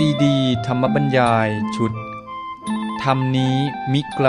[0.00, 1.92] ซีดี ธรรมบัญญายชุด
[3.02, 3.56] ธรรมนี้
[3.92, 4.28] มิไกล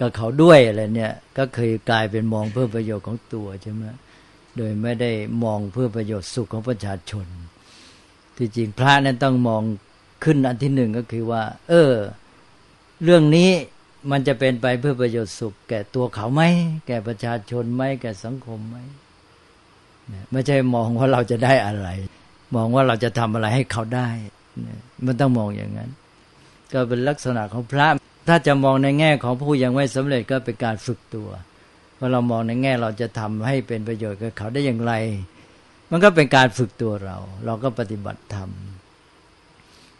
[0.00, 3.84] กับเขาด้วยอะไรเนี่ย ก็เคยกลายเป็นมองเพื่อประโยชน์ของตัวใช่ไหม
[4.56, 5.10] โดยไม่ได้
[5.44, 7.26] มองเพื่อประโยชน์สุขของประชาชน
[8.36, 9.62] ที่จริงพระนั้นต้องมอง
[10.24, 11.92] ขึ้นอันที่หนึ่งก็คือว่า เออ
[13.04, 13.50] เรื่องนี้
[14.10, 16.42] มันจะเป็นไปเพื่อประโยชน์สุข แก่ตัวเขาไหม
[16.86, 18.76] แก่ประชาชนไหมแก่สังคมไหม
[20.32, 21.88] ไม่ใช่มองว่าเราจะได้อะไร
[22.54, 24.08] มองว่าเราจะทำอะไรให้เขาได้
[25.04, 25.90] มันต้องมองอย่างนั้น
[26.72, 27.86] ก็เป็นลักษณะของพระ
[28.28, 31.28] ถ้าจะมองในแง่ของผู้ยังไม่สำเร็จก็เป็นการฝึกตัว
[31.98, 34.92] พอเรามองในแง่เราจะทำให้เป็นประโยชน์กับเขาได้อย่างไร
[35.90, 38.50] มันก็เป็นการฝึกตัวเรา เราก็ปฏิบัติธรรม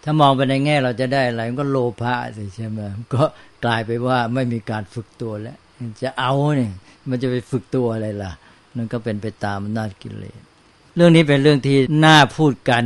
[0.05, 2.81] ถ้ามองไปในแง่เราจะได้อะไรมันก็โลภะสิใช่ไหม
[3.15, 3.23] ก็
[3.65, 5.59] กลายไปว่าไม่มีการฝึกตัวแล้ว
[6.03, 6.73] จะเอาเนี่ย
[7.09, 8.33] มันจะไปฝึกตัวอะไรล่ะ
[8.77, 10.43] นั่นก็เป็นไปตามอำนาจกิเลส
[10.95, 12.85] เรื่องนี้เป็นเรื่องที่น่าพูดกัน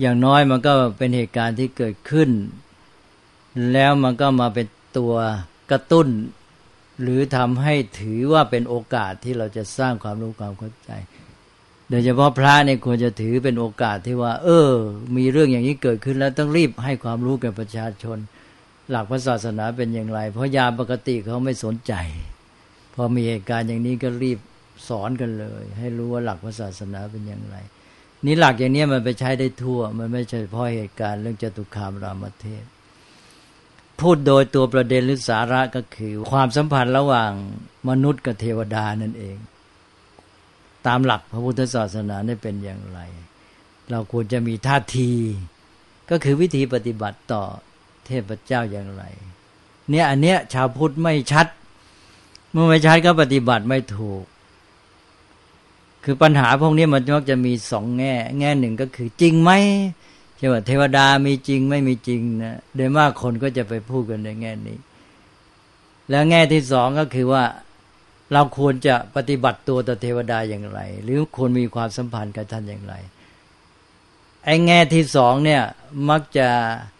[0.00, 2.30] อย่างน้อยมันก็เป็นเหตุการณ์ที่เกิดขึ้น
[3.72, 4.66] แล้วมันก็มาเป็น
[4.98, 5.14] ตัว
[5.70, 6.08] กระตุ้น
[7.02, 10.90] หรือทำให้ถือว่าเป็นโอกาสที่เราจะสร้างความรู้ความเข้าใจ
[11.90, 14.70] โดยเฉพาะพระเนี่ยควรจะถือเป็นโอกาสที่ว่า เออ
[15.16, 18.18] มีเรื่องอย่างนี้เกิดขึ้นแล้วต้องรีบให้ความรู้แก่ประชาชน
[18.90, 21.92] หลักพระศาสนาเป็นอย่างไร เพราะยาปกติเขาไม่สนใจ
[22.94, 24.38] พอมีเหตุการณ์อย่างนี้ก็รีบ
[24.88, 27.56] สอนกันเลย ให้รู้ว่าหลักพระศาสนาเป็นอย่างไร
[28.24, 32.64] นี่หลักอย่างนี้มันไปใช้ได้ทั่ว มันไม่ใช่เฉพาะเหตุการณ์เรื่องจตุคามรามเทพ
[34.00, 37.32] พูดโดยตัวประเด็นหรือสาระก็คือ ความสัมพันธ์ระหว่าง
[37.88, 39.36] มนุษย์กับเทวดานั่นเอง
[40.86, 43.00] ตามหลักพระพุทธศาสนาได้เป็นอย่างไร
[43.90, 45.10] เราควรจะมีท่าที
[46.10, 47.42] ก็คือวิธีปฏิบัติต่อ
[48.06, 49.02] เทพเจ้าอย่างไร
[49.90, 51.46] เนี่ยอันเนี้ยชาวพุทธไม่ชัด
[52.52, 54.22] เมื่อไม่ชัดก็ปฏิบัติไม่ถูก
[56.08, 59.50] คือปัญหาพวกนี้มันมักจะมีสองแง่ แง่หนึ่งก็คือจริงไหม
[60.36, 64.78] ใช่ไหมเทวดามีจริงไม่มีจริงนะโดยมากคนก็จะไปพูดกันในแง่นี้
[66.10, 67.44] แล้วแง่ที่สองก็คือว่า
[68.32, 72.94] เราควรจะปฏิบัติตัวต่อเทวดาอย่างไร หรือควรมีความสัมพันธ์กับท่านอย่างไร
[74.44, 75.62] ไอ้แง่ที่สองเนี่ย
[76.10, 76.48] มักจะ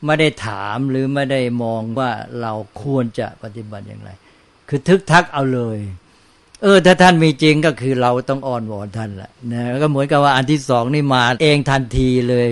[0.04, 2.10] ไม่ได้ถามหรือไม่ได้มองว่า
[2.40, 4.10] เราควรจะปฏิบัติอย่างไร
[4.68, 5.78] คือทึกทักเอาเลย
[6.66, 12.50] ออถ้าท่านมีจริงก็คือเราต้องอ้อนวอนท่านแหละนะก็เหมือนกับว่าอันที่สองนี่มาเองทันทีเลย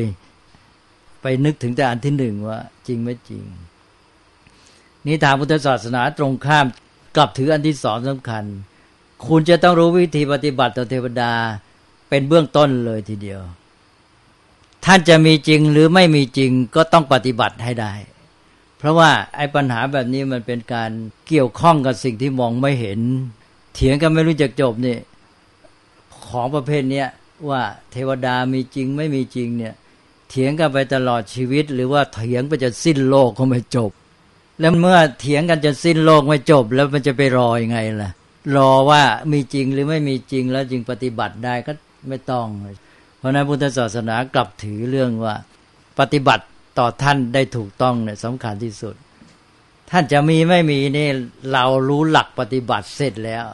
[1.23, 3.45] ไปนึกถึงแต่อันที่หนึ่งว่า จริงไม่จริง
[5.07, 6.67] นี่ทางพุทธศาสนาตรงข้าม
[7.17, 8.45] กลับถืออันที่สองสำคัญ
[9.27, 11.33] คุณจะต้องรู้วิธีปฏิบัติต่อเทวดา
[12.09, 13.41] เป็นเบื้องต้นเลยทีเดียว
[14.85, 17.95] ท่านจะมีจริงหรือไม่มีจริงก็ต้องปฏิบัติให้ได้
[18.79, 20.91] เพราะว่าไอ้ปัญหาแบบนี้มันเป็นการ
[21.29, 23.01] เกี่ยวข้องกับสิ่งที่มองไม่เห็น
[23.75, 24.97] เถียงกันไม่รู้จักจบนี่
[26.27, 27.09] ของประเภทเนี้ย
[27.49, 27.63] ว่า
[27.93, 29.75] เทวดามีจริงไม่มีจริงเนี่ย
[30.31, 33.91] เถียงกันไปตลอดชีวิต หรือว่าเถียงไปจะสิ้นโลกก็ไม่จบ
[34.61, 38.11] แล้วเมื่อเถียงกันจนสิ้นโลกไม่จบ แล้วมันจะไปรออยังไงล่ะ
[38.57, 41.73] รอว่ามีจริงหรือไม่มีจริงแล้วจึงปฏิบัติได้ก็
[42.09, 42.47] ไม่ต้อง
[43.19, 45.35] เพราะนั้นพุทธศาสนากลับถือเรื่องว่า
[45.99, 46.45] ปฏิบัติ
[46.79, 48.95] ต่อท่านได้ถูกต้องเนี่ยสำคัญที่สุด
[49.91, 51.09] ท่านจะมีไม่มีนี่
[51.53, 53.45] เรารู้หลักปฏิบัติเสร็จแล้ว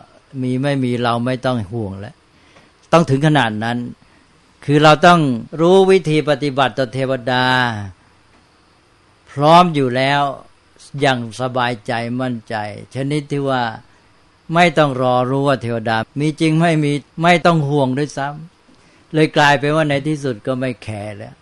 [0.43, 2.15] มีไม่มีเราไม่ต้องห่วงแล้ว
[2.93, 3.79] ต้องถึงขนาดนั้น
[4.65, 5.21] คือเราต้อง
[5.61, 7.45] รู้วิธีปฏิบัติต่อเทวดา
[9.31, 10.23] พร้อมอยู่แล้ว
[11.01, 12.55] อย่างสบายใจมั่นใจ
[12.95, 13.63] ชนิดที่ว่า
[14.55, 16.93] ไม่ต้องรอรู้ว่าเทวดา มีจริงไม่มี
[17.23, 21.35] ไม่ต้องห่วงด้วยซ้ำเลยกลายเป็นว่าในที่สุดก็ไม่แคร์แล้ว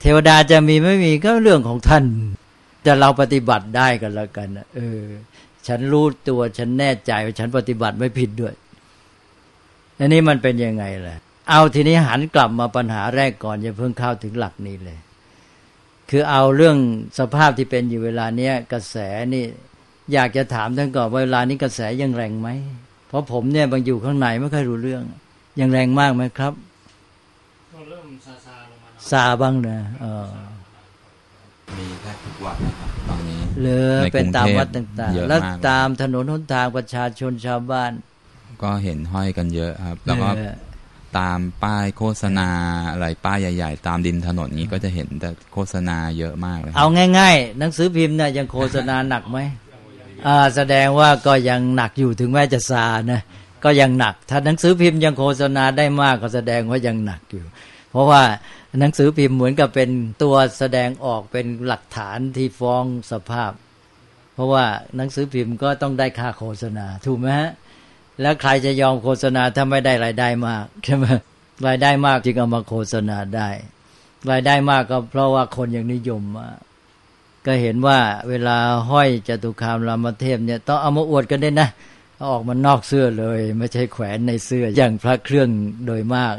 [0.00, 2.04] เทวดาจะมีไม่มีก็เรื่องของท่าน
[2.82, 5.02] แต่เราปฏิบัติได้กันแล้วกันเออ
[5.68, 8.54] ฉันรู้ตัวฉันแน่ใจว่าฉันปฏิบัติไม่ผิดด้วย
[9.98, 11.16] อันนี้มันเป็นยังไงล่ะ
[11.48, 14.98] เอาทีนี้หันกลับมาปัญหาแรกก่อนอย่าเพิ่งเข้าถึงหลักนี้เลย
[16.10, 16.76] คือเอาเรื่อง
[17.18, 18.96] สภาพที่เป็นอยู่เวลาเนี้ยกระแส
[19.34, 19.44] นี่
[20.12, 22.48] อยากจะถามท่านก่อนว่าเวลานี้กระแสยังแรงไหม
[23.08, 25.02] เพราะผมเนี่ยบางอยู่ข้างในไม่ค่อยรู้เรื่อง
[25.60, 26.52] ยังแรงมากไหมครับ
[27.90, 30.28] เริ่มซาซาลงมาซาบ้างนะเออ
[31.76, 37.92] มีแทบทุกวันนะครับตอนนี้ เลอเป็นตามวัดต่างๆ แล้วตามถนนหนทางประชาชนชาวบ้าน
[38.62, 40.28] ก็เห็นห้อยกันเยอะครับ แล้วก็
[41.18, 42.48] ตามป้ายโฆษณา
[42.90, 46.86] อะไรป้ายใหญ่ ๆ ตามดินถนนนี้ก็จะเห็นแต่โฆษณาเยอะมากเลยเอา
[47.18, 49.38] ง่าย ๆ หนังสือพิมพ์เนี่ยยังโฆษณาหนักไหม
[50.26, 53.20] อ่าแสดงว่าก็ยังหนักอยู่ถึงแม้จะซานะ
[53.64, 57.44] ก็ยังหนัก ถ้าหนังสือพิมพ์ยังโฆษณาได้มากก็แสดงว่ายังหนักอยู่
[57.90, 58.22] เพราะว่า
[58.78, 59.90] หนังสือพิมพ์เหมือนกับเป็น
[60.22, 63.52] ตัวแสดงออกเป็นหลักฐานที่ฟ้องสภาพ
[64.34, 64.64] เพราะว่า
[64.96, 67.50] หนังสือพิมพ์ก็ต้องได้ค่าโฆษณา ถูกไหมฮะ
[68.20, 71.06] แล้วใครจะยอมโฆษณาถ้าไม่ได้รายได้มากใช่ไหม
[71.66, 73.48] รายได้มากจึงเอามาโฆษณาได้
[74.30, 76.58] รายได้มากก็เพราะว่าคนยังนิยมมาก
[77.46, 77.98] ก็เห็นว่า
[78.28, 78.56] เวลา
[78.90, 81.68] ห้อยจตุคามรามเทพเนี่ยต้องเอามาอวดกันได้นะ
[82.30, 85.48] ออกมานอกเสื้อเลย ไม่ใช่แขวนในเสื้ออย่างพระเครื่อง
[85.86, 86.34] โดยมาก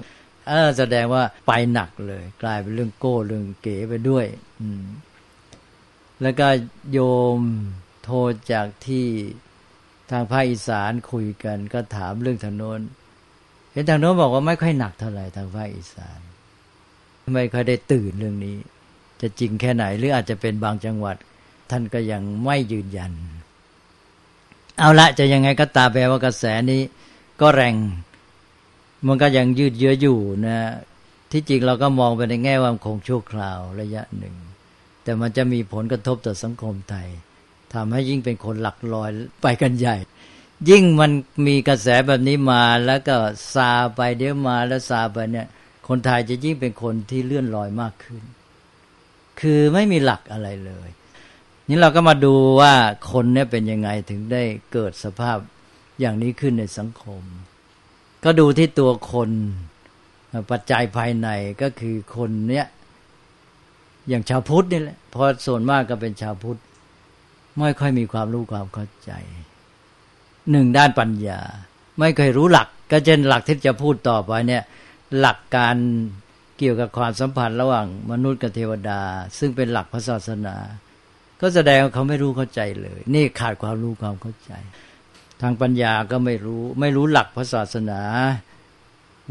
[0.47, 4.25] เออแสดงว่าไปหนักเลย กลายเป็นเรื่องโก้เรื่องเก๋ไปด้วย
[4.61, 4.83] อืม
[6.21, 6.47] แล้วก็
[6.91, 6.99] โย
[7.37, 7.39] ม
[8.03, 8.17] โทร
[8.51, 9.07] จากที่
[10.11, 12.81] ทางภาคอีสานคุยกัน ก็ถามเรื่องทางโน้น
[13.71, 16.19] เห็นทางโน้นบอกว่าไม่ค่อยหนักเท่าไหร่ทางภาคอีสาน
[17.33, 18.57] ไม่ค่อยได้ตื่นเรื่องนี้
[19.21, 21.15] จะจริงแค่ไหน หรืออาจจะเป็นบางจังหวัด
[21.69, 23.11] ท่านก็ยังไม่ยืนยัน
[24.79, 26.81] เอาละจะยังไงก็ตามแปลว่ากระแสนี้
[27.41, 27.75] ก็แรง
[29.07, 30.57] มันก็ยังยืดเยื้ออยู่นะ
[31.31, 34.35] ที่จริงเราก็มองไปในแง่ว่าคงชั่วคราวระยะหนึ่ง
[35.03, 37.07] แต่มันจะมีผลกระทบต่อสังคมไทย
[37.73, 39.09] ทำให้ยิ่งเป็นคนหลักลอย
[39.41, 39.95] ไปกันใหญ่
[40.69, 41.11] ยิ่งมัน
[41.47, 43.15] มีกระแสแบบนี้มาแล้วก็
[43.53, 45.47] ซาไปเดี๋ยวมาแล้วซาไปเนี่ย
[45.87, 48.23] คนไทยจะยิ่งเป็นคนที่เลื่อนลอยมากขึ้น
[49.39, 50.89] คือไม่มีหลักอะไรเลย
[51.67, 52.73] นี่เราก็มาดูว่า
[53.11, 54.43] คนเนี่ยเป็นยังไงถึงได้
[54.73, 55.37] เกิดสภาพ
[55.99, 57.23] อย่างนี้ขึ้นในสังคม
[58.23, 59.29] ก็ดูที่ตัวคน
[60.51, 61.29] ปัจจัยภายใน
[61.61, 62.65] ก็คือคนเนี้ย
[64.09, 66.59] อย่างชาวพุทธนี่แหละเพราะส่วนมากก็เป็นชาวพุทธ
[67.59, 69.11] ไม่ค่อยมีความรู้ความเข้าใจ
[70.51, 71.39] หนึ่งด้านปัญญา
[71.99, 74.63] ไม่เคยรู้หลัก ก็เช่นหลักที่จะพูดต่อไปเนี่ย
[75.19, 75.75] หลักการ
[76.57, 79.01] เกี่ยวกับความสัมพันธ์ระหว่างมนุษย์กับเทวดา
[79.39, 80.55] ซึ่งเป็นหลักพระศาสนา
[81.41, 84.51] ก็แสดงว่าเขาไม่รู้เข้าใจเลย นี่ขาดความรู้ความเข้าใจ
[85.41, 88.01] ทางปัญญาก็ไม่รู้ ไม่รู้หลักพระศาสนา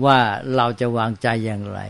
[0.05, 0.19] ว่า
[0.57, 1.81] เราจะวางใจอย่างไร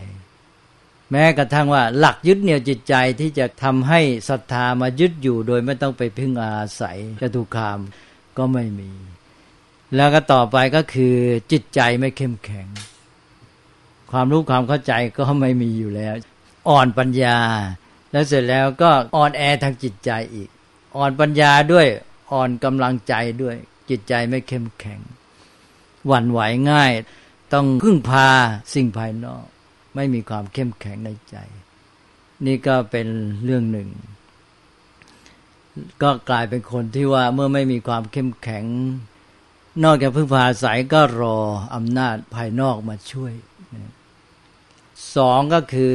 [1.10, 7.78] แม้กระทั่งว่าหลักยึดเหนี่ยวจิตใจที่จะทำให้ศรัทธามายึดอยู่โดยไม่ต้องไปพึ่งอาศัยจตุคาม
[8.38, 8.90] ก็ไม่มี
[9.96, 11.16] แล้วก็ต่อไปก็คือ
[11.52, 12.68] จิตใจไม่เข้มแข็ง
[14.12, 16.14] ความรู้ความเข้าใจก็ไม่มีอยู่แล้ว
[16.68, 17.38] อ่อนปัญญา
[18.12, 20.48] แล้วเสร็จแล้วก็อ่อนแอทางจิตใจอีก
[20.96, 21.86] อ่อนปัญญาด้วย
[22.32, 23.56] อ่อนกำลังใจด้วย
[23.90, 25.00] จิตใจไม่เข้มแข็ง
[26.06, 26.92] หวั่นไหวง่าย
[27.52, 28.28] ต้องพึ่งพา
[28.74, 29.44] สิ่งภายนอก
[29.94, 31.36] ไม่มีความเข้มแข็งในใจ
[32.46, 33.08] นี่ก็เป็น
[33.44, 33.88] เรื่องหนึ่ง
[36.02, 38.64] ก็กลายเป็นคนที่ว่าเมื่อไม่มีความเข้มแข็ง
[39.84, 41.38] นอกจากพึ่งพาสายก็รอ
[41.74, 43.32] อำนาจภายนอกมาช่วย
[45.16, 45.94] สองก็คือ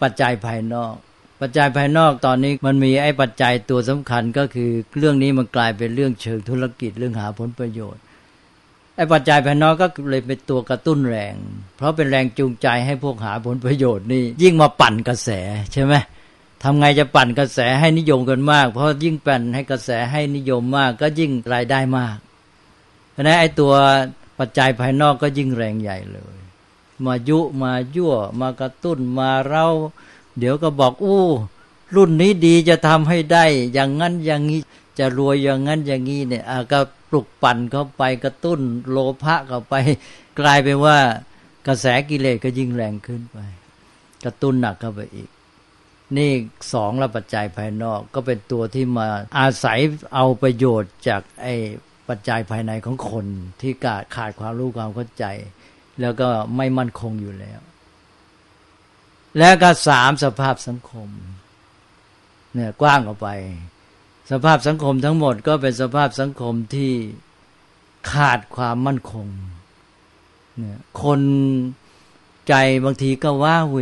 [0.00, 0.94] ปัจจัยภายนอก
[1.40, 8.02] ปัจจัยภายนอกตอนนี้มันมีไอ้ปัจจัยตัวสำคัญก็คือเรื่องนี้มันกลายเป็นเรื่องเชิงธุรกิจเรื่องหาผลประโยชน์
[8.96, 11.34] ไอ้ปัจจัยภายนอกก็เลยเป็นตัวกระตุ้นแรง
[11.76, 15.30] เพราะเป็นแรงจูงใจให้พวกหาผลประโยชน์นี่ยิ่งมาปั่นกระแส
[15.72, 15.94] ใช่ไหม
[16.62, 22.16] ทำไงจะปั่นกระแสให้นิยมกันมาก เพราะยิ่งปั่นให้กระแสให้นิยมมาก ก็ยิ่งรายได้มาก
[23.12, 23.72] เพราะนั้นไอ้ตัว
[24.38, 26.36] ปัจจัยภายนอกก็ยิ่งแรงใหญ่เลย
[27.04, 29.68] มายุมายั่วมากระตุ้นมาเร้า
[30.38, 31.22] เดี๋ยวก็บอกอู้
[31.96, 34.60] รุ่นนี้ดีจะทำให้ได้ อย่างนั้นอย่างนี้
[34.98, 39.74] จะรวยอย่างนั้นอย่างนี้เนี่ยก็ปลุกปั่นเข้าไปกระตุ้นโลภะเข้าไป
[40.40, 40.96] กลายเป็นว่า
[41.66, 43.38] กระแสกิเลสก็ยิ่งแรงขึ้นไป
[44.24, 45.28] กระตุ้นหนักเข้าไปอีก
[46.16, 46.30] นี่
[46.72, 49.06] สองละปัจจัยภายนอกก็เป็นตัวที่มา
[49.38, 49.78] อาศัย
[50.14, 51.54] เอาประโยชน์จากไอ้
[52.08, 53.26] ปัจจัยภายในของคน
[53.60, 55.24] ที่ขาดขาดความรู้ความเข้าใจ
[56.00, 57.60] แล้วก็ไม่มั่นคงอยู่แล้ว
[59.38, 61.08] แล้วก็สามสภาพสังคม
[62.54, 63.28] เนี่ยกว้างออกไป
[64.30, 66.92] สภาพสังคมทั้งหมดก็เป็นสภาพสังคมที่
[68.10, 69.26] ขาดความมั่นคง
[70.58, 71.20] เนี่ยคน
[72.48, 73.78] ใจบางทีก็ว้าเว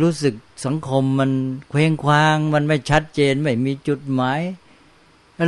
[0.00, 0.34] รู้สึก
[0.66, 1.30] สังคมมัน
[1.70, 4.40] เคว้งคว้าง มันไม่ชัดเจนไม่มีจุดหมาย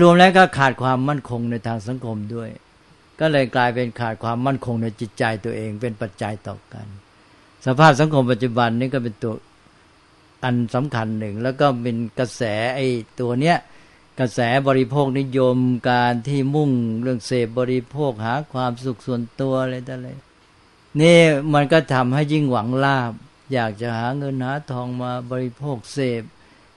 [0.02, 2.50] รวมแล้วก็ขาดความมั่นคงในทางสังคมด้วย
[3.20, 6.86] ก็เลยกลายเป็นขาดความมั่นคงในจิตใจตัวเองเป็นปัจจัยต่อกัน
[7.68, 9.34] สภาพสังคมปัจจุบันนี้ก็เป็นตัว
[10.44, 12.42] อันสำคัญหนึ่ง แล้วก็เป็นกระแส
[12.76, 12.86] ไอ้
[13.20, 13.56] ตัวเนี้ย
[14.20, 15.56] กระแสบริโภคนิยม
[15.90, 16.70] การที่มุ่ง
[17.02, 20.08] เรื่องเสพบริโภคหาความสุขส่วนตัวอะไรต่ออะไร
[21.00, 21.18] นี่
[21.54, 23.12] มันก็ทำให้ยิ่งหวังลาบ
[23.52, 26.22] อยากจะหาเงินหาทองมาบริโภคเสพ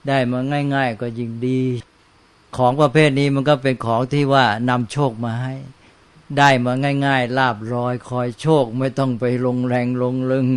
[0.08, 0.40] ได้มา
[0.76, 1.62] ง่าย ๆ ก็ยิ่งดี
[2.58, 5.56] ของประเภทนี้มันก็เป็นของที่ว่านำโชคมาให้
[6.38, 6.74] ได้มา
[7.06, 10.48] ง่าย ๆ ลาบรอยคอยโชคไม่ต้องไปลงแรงลงลึง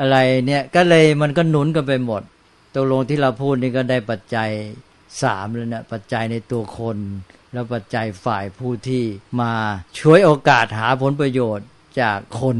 [0.00, 0.16] อะไร
[0.46, 2.22] เนี่ยก็เลยมันก็หนุนกันไปหมด
[2.74, 4.50] ตกลงที่เราพูดนี่ก็ได้ปัจจัย
[5.22, 6.98] สามแล้วนะปัจจัยในตัวคน
[7.52, 9.04] แล้วปัจจัยฝ่ายผู้ที่
[9.40, 9.52] มา
[9.98, 11.68] ช่วยโอกาสหาผลประโยชน์
[12.00, 12.58] จากคน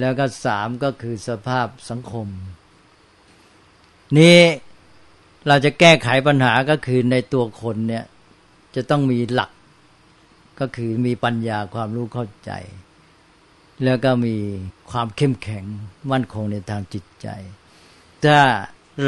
[0.00, 2.26] แล้วก็สามก็คือสภาพสังคม
[4.18, 4.38] นี่
[5.48, 8.04] เราจะแก้ไขปัญหาก็คือในตัวคนเนี่ย
[8.74, 9.50] จะต้องมีหลัก
[10.60, 12.52] ก็คือมีปัญญาความรู้เข้าใจ
[13.84, 14.36] แล้วก็มี
[14.90, 15.64] ความเข้มแข็ง
[16.10, 17.28] มั่นคงในทางจิตใจ
[18.24, 18.40] ถ้า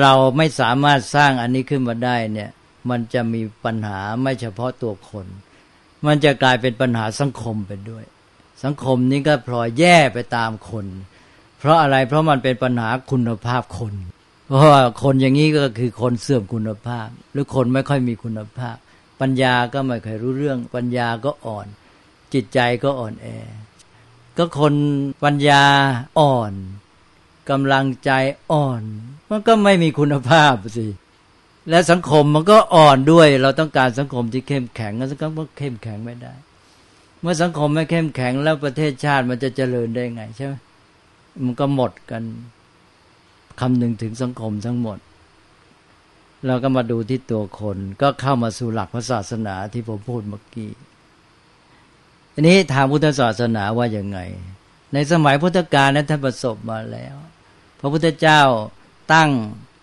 [0.01, 2.51] เราไม่สามารถสร้างอันนี้ขึ้นมาได้เนี่ย
[2.91, 5.27] มันจะมีปัญหาไม่เฉพาะตัวคน
[6.07, 8.05] มันจะกลายเป็นปัญหาสังคมไปด้วย
[8.65, 10.87] สังคมนี้ก็พลอยแย่ไปตามคน
[11.59, 13.95] เพราะอะไรเพราะมันเป็นปัญหาคุณภาพคน
[14.49, 18.77] เพราะว่าคนอย่างนี้ก็คือคนเสื่อมคุณภาพ หรือคนไม่ค่อยมีคุณภาพ
[19.21, 21.67] ปัญญาก็ไม่ค่อยรู้เรื่อง ปัญญาก็อ่อน
[22.35, 23.27] จิตใจก็อ่อนแอ
[24.41, 24.75] ก็คน
[25.25, 25.65] ปัญญา
[26.19, 26.53] อ่อน
[27.51, 28.11] กำลังใจ
[28.53, 28.83] อ่อน
[29.31, 30.87] มันก็ไม่มีคุณภาพสิ
[31.71, 36.35] และสังคมมันก็อ่อนด้วย เราต้องการสังคมที่เข้มแข็งแล้วสังคมก็เข้มแข็งไม่ได้
[37.21, 40.55] เมื่อสังคมไม่เข้มแข็งแล้วประเทศชาติมันจะเจริญได้ไงใช่ไหม
[41.45, 42.23] มันก็หมดกัน
[43.61, 44.99] คำหนึ่งถึงสังคมทั้งหมด
[46.47, 50.71] เราก็มาดูที่ตัวคนก็เข้ามาสู่หลักพระศาสนาที่ผมพูดเมื่อกี้
[52.41, 54.19] อันนี้ทางพุทธศาสนาว่าอย่างไง
[54.93, 57.17] ในสมัยพุทธกาลนั้นท่านประสบมาแล้ว
[57.81, 58.41] พระพุทธเจ้า
[59.13, 59.31] ตั้ง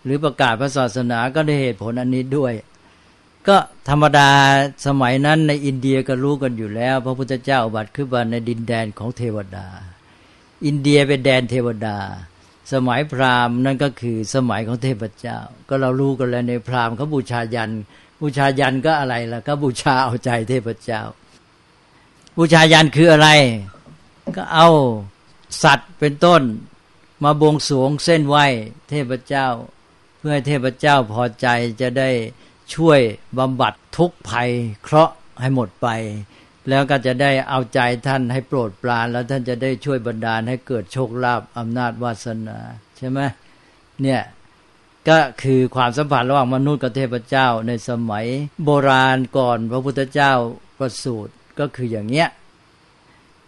[0.04, 2.52] หรือประกาศพระศาสนาก็ได้เหตุผลอันนี้ด้วย
[3.48, 3.56] ก็
[3.88, 4.30] ธรรมดา
[4.86, 9.66] สมัยนั้นในอินเดียก็รู้กันอยู่แล้ว พระพุทธเจ้าบัตรขึ้นมาในดินแดนของเทวดา
[10.66, 11.98] อินเดียเป็นแดนเทวดา
[12.72, 15.38] สมัยพราหมณ์นั่นก็คือสมัยของเทพเจ้า
[15.68, 17.70] ก็เรารู้กันแล้วในพราหมณ์เขาบูชายัน
[18.20, 21.02] บูชายันก็อะไรล่ะก็บูชาเอาใจเทพเจ้า
[22.40, 23.28] บูชายันคืออะไร
[24.36, 24.68] ก็เอา
[25.62, 26.42] สัตว์เป็นต้น
[27.24, 28.36] มาบวงสวงเส้นไหว
[28.88, 29.48] เทพเจ้า
[30.18, 31.46] เพื่อให้เทพเจ้าพอใจ
[31.80, 32.10] จะได้
[32.74, 33.00] ช่วย
[33.38, 34.50] บำบัดทุกภัย
[34.82, 35.88] เคราะห์ให้หมดไป
[36.68, 42.58] แล้วก็จะได้เอาใจท่านให้โปรดปราน แล้วท่านจะได้ช่วยบรรดาลให้เกิดโชคลาภอำนาจวาสนา
[42.96, 43.20] ใช่ไหม
[44.02, 44.22] เนี่ย
[45.08, 48.26] ก็คือความสัมพันธ์ระหว่างมนุษย์กับเทพเจ้าในสมัย
[48.64, 50.32] โบราณก่อนพระพุทธเจ้า
[50.80, 52.28] ประสูติ ก็คืออย่างเนี้ย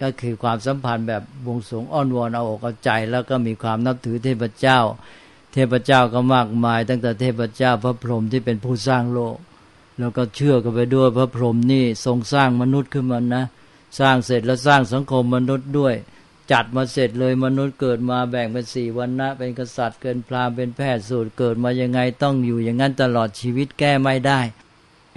[0.02, 4.78] ก็คือความสัมพันธ์แบบวงสงอ้อนวอนเอาอกเอาใจ แล้วก็มีความนับถือเทพเจ้า
[5.52, 9.36] เทพเจ้าก็มากมาย ตั้งแต่เทพเจ้าพระพรหมที่เป็นผู้สร้างโลก
[9.98, 13.44] แล้วก็เชื่อกันไปด้วยพระพรหมนี่ทรงสร้างมนุษย์ขึ้นมานะ
[13.98, 15.94] สร้างเสร็จแล้วสร้างสังคมมนุษย์ด้วย
[16.52, 24.40] จัดมาเสร็จเลยมนุษย์เกิดมาแบ่งเป็นสี่วันนะเป็นกษัตริย์เกินพราหมณ์เป็นแพทย์สูตรเกิดมายังไงต้องอยู่อย่างนั้นตลอดชีวิตแก้ไม่ได้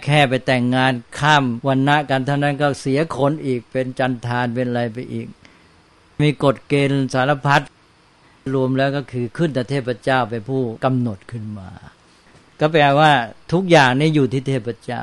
[0.04, 5.28] แค่ไปแต่งงานข้ามวันนะกันเท่านั้นก็เสียคนอีกเป็นจันทานเป็นอะไรไปอีก
[6.22, 7.62] มีกฎเกณฑ์สารพัด
[8.54, 11.70] รวมแล้วก็คือขึ้นแต่เทพเจ้าเป็นผู้กำหนดขึ้นมา
[12.60, 13.12] ก็แปลว่า
[13.54, 15.02] ทุกอย่างนี้อยู่ที่เทพเจ้า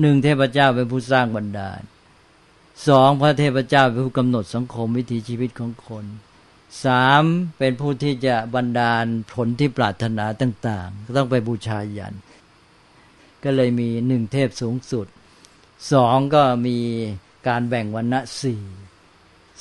[0.00, 1.80] หนึ่งเทพเจ้าเป็นผู้สร้างบรรดาล
[2.88, 6.04] สองพระเทพเจ้าเป็นผู้กำหนดสังคมวิถีชีวิตของคน
[6.84, 7.22] สาม
[7.58, 12.14] เป็นผู้ที่จะบรรดาลผลที่ปรารถนาต่าง ๆ ก็ต้องไปบูชายัน
[13.44, 15.06] ก็เลยมีหนึ่งเทพสูงสุด
[15.92, 16.78] สองก็มี
[17.48, 18.62] การแบ่งวันณะสี่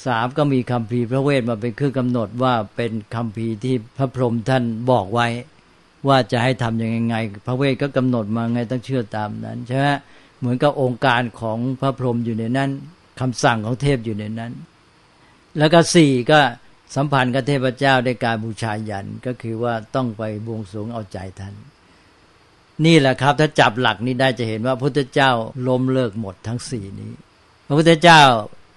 [0.06, 5.28] สามก็มีคำพีพระเวทมาเป็นเครื่องกำหนดว่าเป็นคำพีที่พระพรหมท่านบอกไว้
[6.08, 7.16] ว่าจะให้ทำยังไง
[7.48, 9.88] พระเวทก็กำหนดมาไงต้องเชื่อตามนั้นใช่ไหม
[10.40, 12.70] เหมือนกับองค์การของพระพรหมอยู่ในนั้น
[13.20, 14.52] คำสั่งของเทพอยู่ในนั้น
[15.58, 16.40] แล้วก็สี่ก็
[16.96, 21.54] สัมพันธ์กับเทพเจ้าในการบูชายันก็คือว่าต้องไปบวงสรวงเอาใจท่าน
[22.86, 25.32] นี่แหละครับ ถ้าจับหลักนี้ได้จะเห็นว่าพระพุทธเจ้า
[25.68, 27.12] ล้มเลิกหมดทั้งสี่นี้
[27.68, 28.22] พระพุทธเจ้า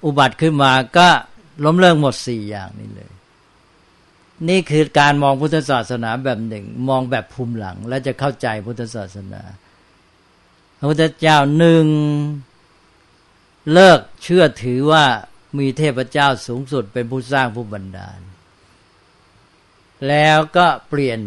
[0.05, 1.09] อุบัติขึ้นมาก็
[1.65, 3.11] ล้มเลิกหมดสี่อย่างนี้เลย
[4.49, 9.43] นี่คือการมองพุทธศาสนาแบบหนึ่ง มองแบบภูมิหลัง และจะเข้าใจพุทธศาสนา
[10.79, 11.87] พระพุทธเจ้าหนึ่ง
[13.73, 15.05] เลิกเชื่อถือว่า
[15.59, 18.21] มีเทพเจ้าสูงสุดเป็นผู้สร้างผู้บันดาล
[20.09, 21.21] แล้วก็เปลี่ยน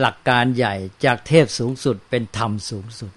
[0.00, 0.74] หลักการใหญ่
[1.04, 3.12] จากเทพสูงสุดเป็นธรรมสูงสุด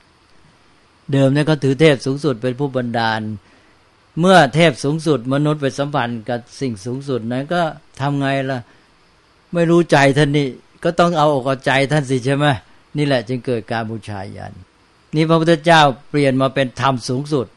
[1.11, 3.21] เดิมเนี่ยก็ถือเทพสูงสุดเป็นผู้บันดาล
[4.19, 7.61] เมื่อเทพสูงสุดมนุษย์ไปสัมพันธ์กับสิ่งสูงสุดนั้นก็
[7.99, 8.59] ทำไงล่ะ
[9.53, 10.47] ไม่รู้ใจท่านนี่
[10.83, 12.45] ก็ต้องเอาอกเอาใจท่านสิใช่ไหม
[12.97, 14.53] นี่แหละจึงเกิดการบูชายัน
[15.15, 17.47] นี่พระพุทธเจ้าเปลี่ยนมาเป็นธรรมสูงสุด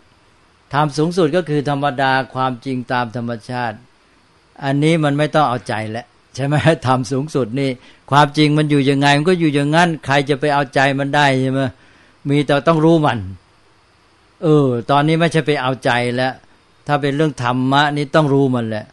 [0.74, 3.76] ธรรมสูงสุดก็คือธรรมดาความจริงตามธรรมชาติ
[4.64, 6.54] อันนี้มันไม่ต้องเอาใจแล้ว ใช่ไหม
[6.86, 7.70] ธรรมสูงสุดนี่
[8.10, 11.60] ความจริงมันอยู่ยังไง มันก็อยู่อย่างนั้น ใครจะไปเอาใจมันได้ใช่ไหม
[12.28, 13.18] มีแต่ต้องรู้มัน
[14.42, 16.32] เออ ตอนนี้ไม่ใช่ไปเอาใจแล้ว
[16.86, 18.86] ถ้าเป็นเรื่องธรรมะนี่ต้องรู้มันแหละ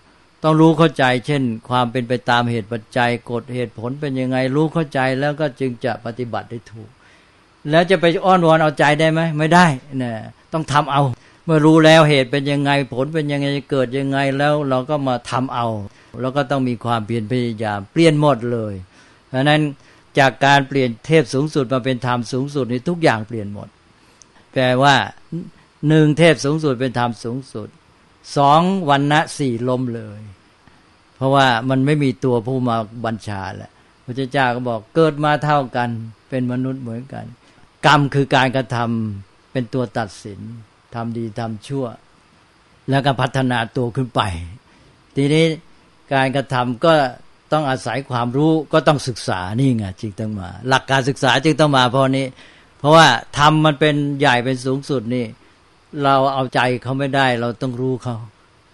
[0.44, 6.90] ต้องรู้เข้าใจ เช่น ความเป็นไปตามเหตุปัจจัยกฎเหตุผลเป็นยังไง รู้เข้าใจแล้วก็จึงจะปฏิบัติได้ถูก
[7.70, 9.66] แล้วจะไปอ้อนวอนเอาใจได้ไหมไม่ได้
[10.04, 10.12] นะ
[10.54, 11.02] ต้องทำเอา
[11.46, 15.68] เมื่อรู้แล้วเหตุเป็นยังไงผลเป็นยังไงเกิดยังไงแล้วเราก็มาทำเอา
[16.22, 18.74] แล้วก็ต้องมีความเพียรพยายามเปลี่ยนหมดเลย
[19.30, 19.62] เพราะนั้น
[20.20, 23.68] จากการเปลี่ยนเทพสูงสุดมาเป็นธรรมสูงสุดนี่ทุกอย่างเปลี่ยนหมด
[24.54, 24.96] แปลว่า
[25.88, 27.70] หนึ่งเทพสูงสุดเป็นธรรมสูงสุด
[28.38, 30.22] สองวันณะสี่ลมเลย
[31.18, 33.72] เพราะว่ามันไม่มีตัวผู้มาบัญชาแล้ว
[34.06, 35.90] พระเจ้าก็บอกเกิดมาเท่ากัน
[36.30, 37.26] เป็นมนุษย์เหมือนกัน
[37.86, 40.42] กรรมคือการกระทำเป็นตัวตัดสิน
[40.96, 41.86] ทำดีทำชั่ว
[42.90, 44.22] แล้วก็พัฒนาตัวขึ้นไป
[45.16, 45.46] ทีนี้
[46.14, 46.94] การกระทำก็
[47.52, 52.26] ต้องอาศัยความรู้ก็ต้องศึกษานี่ไงจึงต้องมา หลักการศึกษาจึงต้องมาเพราะนี้
[52.80, 55.26] เพราะว่าทำมันเป็นใหญ่เป็นสูงสุดนี่
[56.04, 58.16] เราเอาใจเขาไม่ได้ เราต้องรู้เขา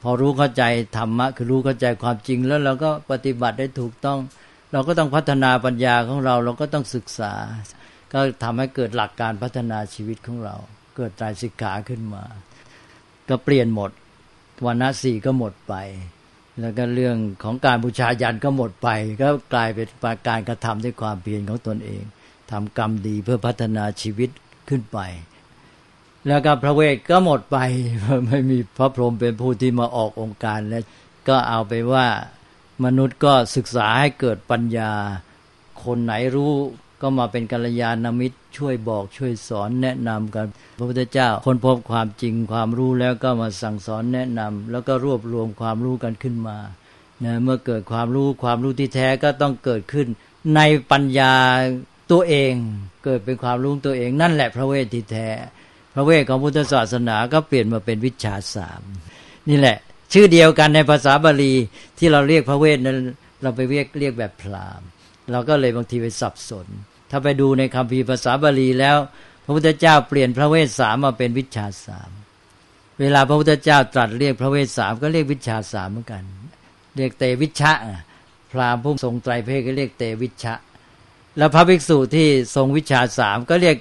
[0.01, 0.63] พอรู้เข้าใจ
[0.97, 4.19] ธรรมะ คือรู้เข้าใจความจริงแล้วเราก็ปฏิบัติได้ถูกต้อง
[4.71, 7.33] เราก็ต้องพัฒนาปัญญาของเรา เราก็ต้องศึกษา
[8.13, 10.55] ก็ทำให้เกิดหลักการพัฒนาชีวิตของเรา
[10.97, 12.23] เกิดใจสิกขาขึ้นมา
[13.29, 13.91] ก็เปลี่ยนหมด
[14.65, 15.75] วันนะสี่ก็หมดไป
[16.59, 18.89] แล้วก็เรื่องของการบูชายันก็หมดไป
[19.21, 19.87] ก็กลายเป็น
[20.27, 22.03] การกระทำด้วยความเพียรของตนเอง
[22.51, 24.29] ทำกรรมดีเพื่อพัฒนาชีวิต
[24.69, 24.99] ขึ้นไป
[26.27, 27.57] แล้วก็พระเวทก็หมดไป
[28.27, 30.83] ไม่มีพระพรหมเป็นผู้ที่มาออกองค์การแล้ว
[31.27, 32.07] ก็เอาไปว่า
[32.85, 34.91] มนุษย์ก็ศึกษาให้เกิดปัญญา
[35.83, 36.51] คนไหนรู้
[37.01, 40.45] ก็มาเป็นกัลยาณมิตรช่วยบอกช่วยสอนแนะนำกัน
[40.77, 46.57] พระพุทธเจ้าคนพบความจริงความรู้แล้วก็มาสั่งสอนแนะนำแล้วก็รวบรวมความรู้กันขึ้นมา
[47.23, 50.07] นะเมื่อเกิดความรู้ความรู้ที่แท้ก็ต้องเกิดขึ้น
[50.55, 51.33] ในปัญญา
[52.11, 52.53] ตัวเอง
[53.05, 55.29] เกิดเป็นความรู้ตัวเอง นั่นแหละพระเวทที่แท้
[55.93, 58.81] พระเวทของพุทธศาสนาก็เปลี่ยนมาเป็นวิชาสาม
[59.49, 59.77] นี่แหละ
[60.13, 61.53] ชื่อเดียวกันในภาษาบาลี
[61.97, 62.97] ที่เราเรียกพระเวทนั้น
[63.41, 64.87] เราไปเรียกเรียกแบบพราหมณ์
[65.31, 66.67] เราก็เลยบางทีไปสับสน
[67.11, 68.97] ถ้าไปดูในคำพีภาษาบาลีแล้ว
[69.45, 72.09] พระพุทธเจ้าเปลี่ยนพระเวสสามมาเป็นวิชาสาม
[72.99, 76.23] เวลาพระพุทธเจ้าตรัสเรียกพระเวสสามก็เรียกวิชาสามเหมือนกัน
[76.95, 77.71] เรียกเตวิชะ
[78.51, 80.53] พราหมณ์ผู้ทรงไตรเพศก็เรียกเตวิชะ
[81.37, 83.77] แล้วพระภิกษุที่ทรงวิชาสามก็เรียก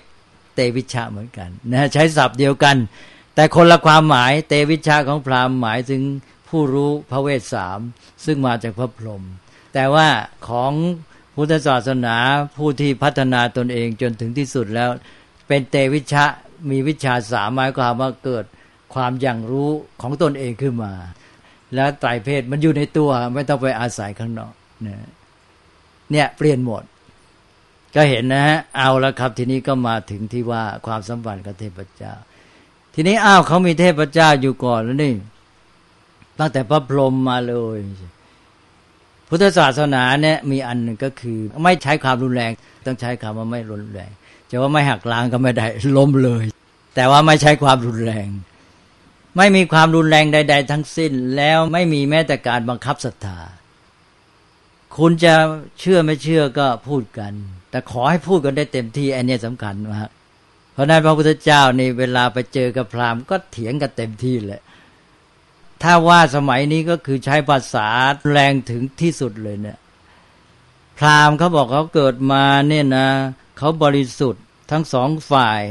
[0.55, 2.77] เตวิชะเหมือนกันนะใช้ศัพท์เดียวกัน
[3.35, 6.03] แต่คนละความหมายเตวิชะของพราหมณ์หมายถึง
[6.49, 7.79] ผู้รู้พระเวสสาม
[8.25, 9.23] ซึ่งมาจากพระพรหม
[9.75, 10.09] แต่ว่า
[10.49, 10.73] ของ
[11.37, 12.17] พุทธศาสนา
[12.57, 14.91] ผู้ที่พัฒนาตนเองจนถึงที่สุดแล้ว
[15.49, 16.25] เป็นเตวิชะ
[16.71, 18.45] มีวิชาสามหมายความว่าเกิด
[18.95, 19.71] ความอย่างรู้
[20.03, 20.93] ของตนเองขึ้นมา
[21.75, 26.83] แล้วไตรเพศมันอยู่ในตัวไม่ต้องไปอาศัยข้างนอกเนี่ยเปลี่ยนหมด
[27.95, 32.13] ก็เห็นนะฮะเอาแล้วครับ ทีนี้ก็มาถึงที่ว่าความสัมพันธ์กับเทพเจ้า
[32.95, 35.15] ทีนี้อ้าวเขามีเทพเจ้าอยู่ก่อนแล้วนี่
[36.39, 37.79] ตั้งแต่พระพรหมมาเลย
[39.29, 42.53] พุทธศาสนาเนี่ยมีอันหนึ่งก็คือ ไม่ใช้ความรุนแรง
[42.87, 44.11] ต้องใช้คำว่าไม่รุนแรง
[44.51, 46.45] จะว่าไม่หักล้างก็ไม่ได้ล้มเลย
[46.95, 48.29] แต่ว่าไม่ใช้ความรุนแรง
[49.37, 53.39] ไม่มีความรุนแรงใด ๆ ทั้งสิ้น แล้วไม่มีแม้แต่การบังคับศรัทธา
[54.97, 55.35] คุณจะ
[55.81, 57.33] เชื่อไม่เชื่อก็พูดกัน
[57.71, 60.11] แต่ขอให้พูดกันได้เต็มที่อันนี้สำคัญนะฮะ
[60.73, 64.61] เพราะนั้นพระพุทธเจ้านี่เวลาไปเจอกับพราหมณ์ก็เถียงกันเต็มที่เลย
[65.83, 67.89] ถ้าว่าสมัยนี้ก็คือใช้ภาษา
[68.31, 69.79] แรงถึงที่สุดเลยเนี่ย
[70.99, 73.09] พราหมณ์เขาบอกเขาเกิดมาเนี่ยนะ
[73.59, 75.63] เขาบริสุทธิ์ทั้งสองฝ่าย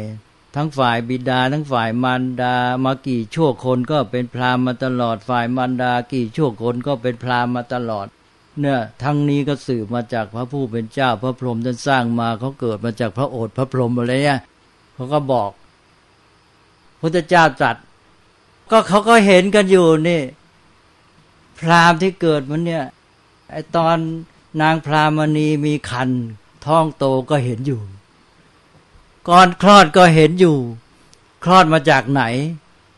[0.56, 8.08] ทั้งฝ่ายบิดา ทั้งฝ่ายมารดามากี่ชั่วคนก็เป็นพราหมณ์มาตลอด ฝ่ายมารดากี่ชั่วคนก็เป็นพราหมณ์มาตลอด
[8.62, 14.40] เนี่ยทั้งนี้ก็สืบมาจากพระผู้เป็นเจ้า พระพรหมท่านสร้างมาเขาเกิดมาจากพระโอษฐ์พระพรหมอะไรเนี่ย
[14.96, 15.50] เขาก็บอก
[17.02, 17.78] พุทธเจ้าตรัส
[18.72, 20.22] ก็เขาก็เห็นกันอยู่นี่
[21.60, 22.86] พราหมณ์ที่เกิดมันเนี่ย
[23.52, 23.98] ไอตอน
[24.62, 26.10] นางพรามณีมีคัน
[26.66, 27.82] ท้องโตก็เห็นอยู่
[29.30, 30.58] ก่อนคลอดก็เห็นอยู่
[31.44, 32.24] คลอดมาจากไหน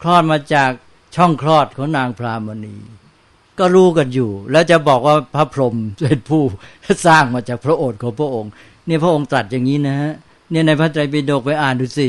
[0.02, 0.72] คลอดมาจาก
[1.16, 2.76] ช่องคลอดของนางพรามณี
[3.60, 6.42] ก็รู้กันอยู่ แล้วจะบอกว่าพระพรหมเป็นผู้
[7.06, 8.52] สร้างมาจากพระโอษฐ์ของพระองค์
[8.86, 10.14] เนี่ยพระองค์ตรัสอย่างนี้นะฮะ
[10.52, 12.08] เนี่ยในพระไตรปิฎกไปอ่านดูสิ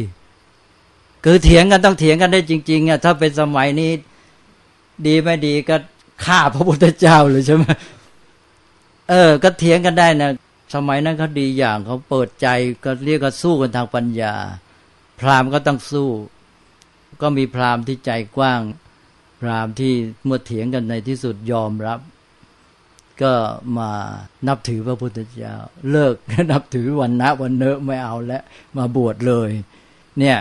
[1.24, 3.90] คือเถียงกันต้องเถียงกันได้จริงๆอะถ้าเป็นสมัยนี้
[5.06, 5.76] ดีไม่ดีก็
[6.24, 7.64] ฆ่าพระพุทธเจ้าเลยใช่ไหม
[9.08, 10.30] เออ ก็เถียงกันได้นะ
[10.74, 12.48] สมัยนั้นเขาดีอย่างเขาเปิดใจ
[12.84, 14.34] ก็เรียกกันสู้กันทางปัญญา
[15.20, 16.10] พราหมณ์ก็ต้องสู้
[17.22, 18.60] ก็มีพราหมณ์ที่ใจกว้าง
[19.40, 19.92] พราหมณ์ที่
[20.24, 22.00] เมื่อเถียงกันในที่สุดยอมรับ
[23.22, 23.32] ก็
[23.78, 23.90] มา
[24.48, 25.54] นับถือพระพุทธเจ้า
[25.90, 26.14] เลิก
[26.52, 28.42] นับถือวันนะวันเนอะไม่เอาแล้ว
[28.76, 29.50] มาบวชเลย
[30.18, 30.38] เนี่ย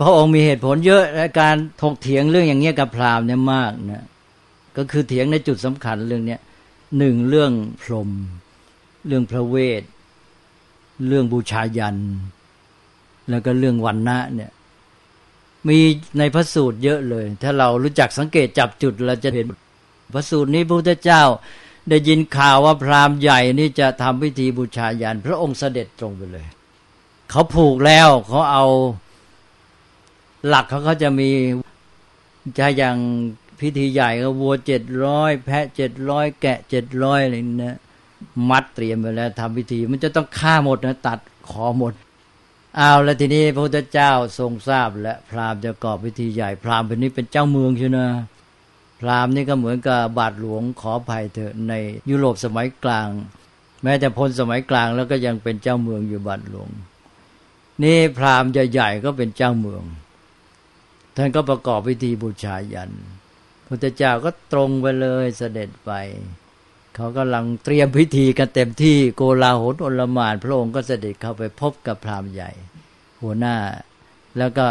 [0.00, 4.04] พระองค์มีเหตุผลเยอะและการถกเถียงเรื่องอย่างเงี้ยกับพราหมณ์เนี่ยมากนะ
[4.76, 6.40] ก็คือเถียงในจุดสำคัญเรื่องเนี้ย
[6.98, 8.10] หนึ่งเรื่องพรม
[9.06, 9.82] เรื่องพระเวท
[11.06, 11.96] เรื่องบูชายัน
[13.30, 14.50] แล้วก็เรื่องวันนะเนี่ย
[15.68, 15.78] มี
[16.18, 19.46] ในพระสูตรเยอะเลย ถ้าเรารู้จักสังเกตจับจุดเราจะเห็น
[20.14, 21.22] พระสูตรนี้พระพุทธเจ้า
[21.88, 26.46] ได้ยินข่าวว่าพราหมณ์ใหญ่นี่จะทำพิธีบูชายัน พระองค์เสด็จตรงไปเลย
[27.30, 28.66] เขาผูกแล้วเขาเอา
[30.48, 31.30] หลักเขาก็จะมี
[32.58, 32.96] จะอย่าง
[33.60, 37.76] พิธีใหญ่ก็วัวเจ็ดร้อยแพะเจ็ดร้อยแกะเจ็ดร้อยอะไรนะ
[38.50, 41.18] มัดเตรียมไปแล้วทำพิธี มันจะต้องฆ่าหมดนะตัด
[41.50, 41.94] ขอหมด
[42.76, 47.98] เอาแล้วทีนี้พระพุทธเจ้าทรงทราบและพราหมณ์จะกอบพิธีใหญ่ พราหมณ์เป็นนี้เป็นเจ้าเมืองใช่ไหม
[49.00, 51.72] พราหมณ์นี่ก็เหมือนกับบาทหลวงขอภัยเถอะใน
[52.10, 53.08] ยุโรปสมัยกลาง
[53.82, 56.68] แม้แต่พ้นสมัยกลางแล้วก็ยังเป็นเจ้าเมืองอยู่บาทหลวง
[57.82, 59.82] นี่พราหมณ์ใหญ่ๆก็เป็นเจ้าเมือง
[61.16, 62.90] ท่านก็ประกอบพิธีบูชายัน
[63.66, 65.92] พุทธเจ้าก็ตรงไปเลยเสด็จไป
[66.94, 72.50] เขากำลังเตรียมพิธีกันเต็มที่โกลาหลอลมาน พระองค์ก็เสด็จเข้าไปพบกับพราหมณ์ใหญ่
[73.22, 73.56] หัวหน้า
[74.38, 74.66] แล้วก็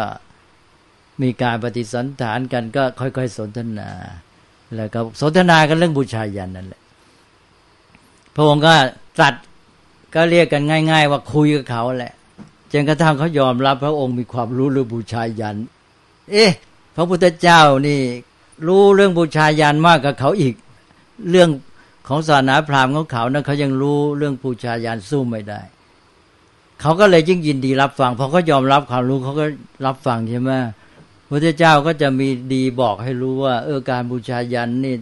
[1.22, 3.90] มีการปฏิสันฐานกันก็ค่อยๆสนทนา
[4.76, 6.82] แล้วก็สนทนากันเรื่องบูชายันนั่นแหละ
[8.36, 8.74] พระองค์ก็
[9.18, 9.36] ตรัส
[10.16, 12.14] ก็เรียกกันง่าย ๆ ว่าคุยกับเขาแหละ
[12.72, 15.58] จนกระทั่งเขายอมรับพระองค์มีความรู้เรื่องบูชายัน
[16.32, 16.52] เอ๊ะ
[16.96, 18.02] พระพุทธเจ้านี่
[18.68, 20.54] รู้เรื่องบูชายันมากกว่าเขาอีก
[21.30, 21.50] เรื่อง
[22.08, 25.62] ของศาสนาพราหมณ์ของเขานะเขายังรู้เรื่องบูชายันสู้ไม่ได้
[26.82, 29.46] เขาก็เลยยิ่งยินดีรับฟังพอเขายอมรับความรู้เขาก็
[29.86, 30.52] รับฟังใช่ไหม
[31.30, 34.96] พระเจ้าก็จะมีดีบอกให้รู้ว่า เออการบูชายันนี่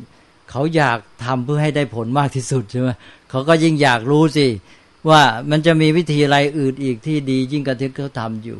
[0.50, 2.90] เขาอยากทำเพื่อให้ได้ผลมากที่สุดใช่ไหม
[3.30, 4.48] เขาก็ยิ่งอยากรู้สิ
[5.10, 8.60] ว่ามันจะมีวิธีอะไรอื่นอีกที่ดียิ่งกว่าที่เขาทำอยู่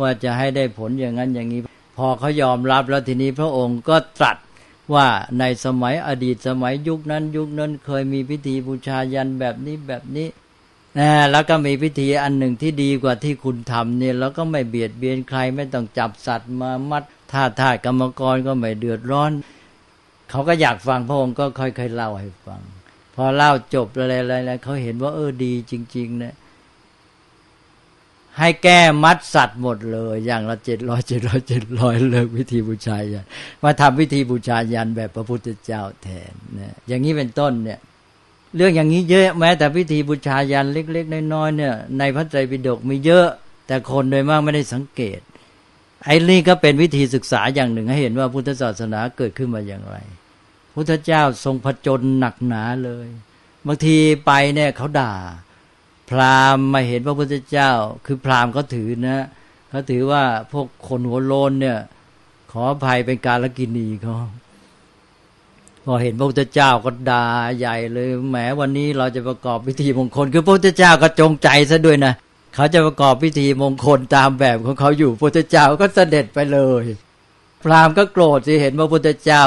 [0.00, 1.60] ว่าจะให้ได้ผลอย่างนั้นอย่างนี้
[1.96, 4.36] พอเขายอมรับแล้วทีนี้พระองค์ก็ตรัส
[4.94, 5.06] ว่า
[5.38, 10.28] ในสมัยอดีตสมัยยุคนั้น ยุคนั้นเคยมีพิธีบูชายันแบบนี้แบบนี้
[10.98, 19.32] นะแล้วก็มีพิธีอันหนึ่งที่ดีกว่าที่คุณทำเนี่ยแล้วก็ไม่เบียดเบียนใครไม่ต้องจับสัตว์มามัดท่าทาากรรมกรก็ไม่เดือดร้อน
[20.30, 22.60] เขาก็อยากฟังพระองค์ก็ค่อยๆเล่าให้ฟัง
[23.14, 26.34] พอเล่าจบอะไรๆเขาเห็นว่าเออดีจริง ๆ นะ
[28.38, 33.24] ให้แก้มัดสัตว์หมดเลย อย่างละเจ็ดร้อยเจ็ดร้อยเจ็ดร้อยเลิกวิธีบูชายัน
[33.62, 37.80] มาทำวิธีบูชายันแบบพระพุทธเจ้าแทนนะอย่างนี้เป็นต้นเนี่ย
[38.56, 43.26] เรื่องอย่างนี้เยอะแม้ แต่พิธีบูชายันเล็ก ๆ น้อยๆเนี่ย ในพระไตรปิฎกมีเยอะ
[43.66, 45.20] แต่คนโดยมากไม่ได้สังเกต
[46.04, 49.96] ไอ้นี่ก็เป็นวิธีศึกษาอย่างหนึ่งให้เห็นว่าพุทธศาสนาเกิดขึ้นมาอย่างไร
[50.74, 53.08] พุทธเจ้าทรงผจญหนักหนาเลย
[53.66, 55.12] บางทีไปเนี่ยเขาด่า
[56.10, 57.70] พราหมณ์มาเห็นพระพุทธเจ้า
[58.06, 59.18] คือพราหมณ์เขาถือนะ
[59.70, 61.78] เขาถือว่าพวกคนหัวโลนเนี่ย
[62.52, 64.16] ขออภัยเป็นการละกินีเขา
[65.84, 67.26] พอเห็นพระพุทธเจ้าก็ด่า
[67.58, 72.14] ใหญ่เลยแหมวันนี้เราจะประกอบพิธีมงคล คือพระพุทธเจ้าก็จงใจซะด้วยนะ
[72.54, 76.84] เขาจะประกอบพิธีมงคลตามแบบของเขาอยู่พระพุทธเจ้าก็เสด็จไปเลย
[77.62, 79.44] พราหมณ์ก็โกรธสิเห็นพระพุทธเจ้า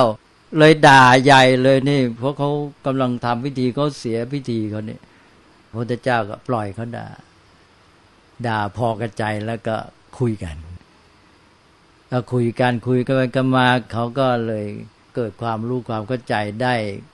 [0.58, 2.50] เลยด่าใหญ่เลยนี่ เพราะเขา
[2.86, 5.02] กำลังทำพิธีเขาเสียพิธีเขาเนี่ย
[5.70, 7.08] พระพุทธเจ้าก็ปล่อยเขาด่า
[8.48, 9.76] ด่าพอกระใจแล้วก็
[10.20, 10.56] คุยกัน
[12.12, 14.66] ก็คุยกันคุยกันไปกันมาเขาก็เลย
[15.16, 16.74] เกิดความรู้ความเข้าใจได้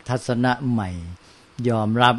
[0.10, 0.90] ทัศนะใหม่
[1.70, 2.16] ยอมรับ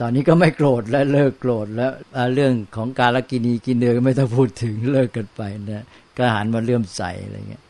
[0.00, 1.92] ตอนนี้ก็ไม่โกรธและเลิกโกรธแล้ว
[2.34, 5.84] เรื่องของการละกินีกินเนือก็ไม่ต้องพูดถึงเลิกกันไปนะ
[6.16, 7.62] ก็หันมาเลื่อมใสอะไรเงี้ย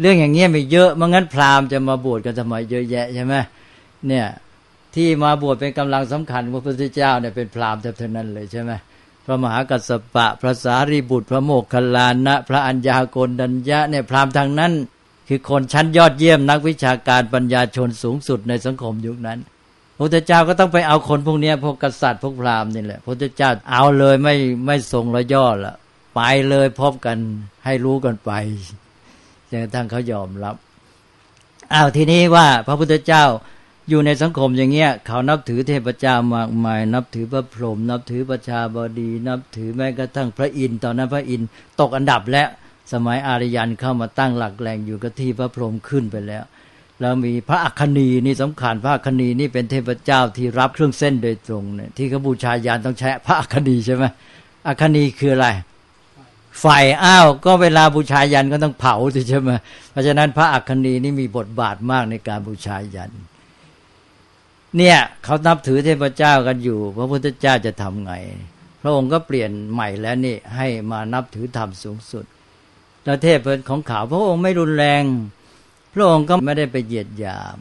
[0.00, 3.34] เรื่องอย่างเงี้ยมีเยอะมื่งั้นพราหมณ์จะมาบวชกันทำไมเยอะแยะใช่ไหม
[4.06, 4.26] เนี่ย
[4.96, 8.72] ที่มาบวชเป็นกำลังสำคัญพระพุทธเจ้าเนี่ยเป็นพราหมณ์เท่านั้นเลยใช่ไหม
[9.24, 14.72] พระมหากัสสปะ พระสารีบุตร พระโมคคัลลานะ พระัญญาโกนดัญญะเนี่ยพราหมณ์ทางนั้น
[15.28, 19.38] คือคนชั้นยอดเยี่ยมนักวิชาการปัญญาชนสูงสุดในสังคมยุคนั้น
[19.96, 24.34] พระพุทธเจ้าก็ต้องไปเอาคนพวกนี้พวกกษัตริย์พวกพราหมณ์นี่แหละพระพุทธเจ้าเอาเลยไม่
[24.66, 25.74] ไม่ทรงระย่อละ
[26.16, 27.18] ไปเลยพบกัน
[27.64, 28.30] ให้รู้กันไป
[29.50, 30.56] จนกระทั่งเขายอมรับ
[31.72, 33.24] อ้าวทีนี้ว่าพระพุทธเจ้า
[33.88, 41.48] อยู่ในสังคมอย่างเงี้ย เขานับถือเทพเจ้ามากมาย นับถือพระพรหมนับถือประชาบดี นับถือแม้กระทั่งพระอินทร์ตอนนั้นพระอินทร์
[41.80, 42.44] ตกอันดับและ
[42.92, 46.44] สมัยอารยันเข้ามาตั้งหลักแหล่งอยู่กับที่พระพรหมขึ้นไปแล้ว
[47.00, 54.04] แล้วมีพระอัคนีนี่สำคัญพระอัคนีนี่เป็นเทพเจ้าที่รับเครื่องเส้นโดยตรงเนี่ยที่เขาบูชายันต้องใช้พระอัคนีใช่ไหม
[54.68, 55.48] อัคนีคืออะไร
[56.60, 56.66] ไฟ
[57.04, 58.94] อ้าวก็เวลาบูชายันก็ต้องเผา
[59.28, 59.50] ใช่ไหม
[59.90, 63.10] เพราะฉะนั้นพระอัคนีนี่มีบทบาทมากในการบูชายัน
[64.76, 68.12] เนี่ยเขานับถือเทพเจ้ากันอยู่ พระพุทธเจ้าจะทำไง
[68.82, 72.24] พระองค์ก็เปลี่ยนใหม่แล้วนี่ให้มานับถือธรรมสูงสุด
[73.04, 75.04] แล้วเทพของขาวพระองค์ไม่รุนแรง
[75.94, 77.58] พระองค์ก็ไม่ได้ไปเหยียดหยาม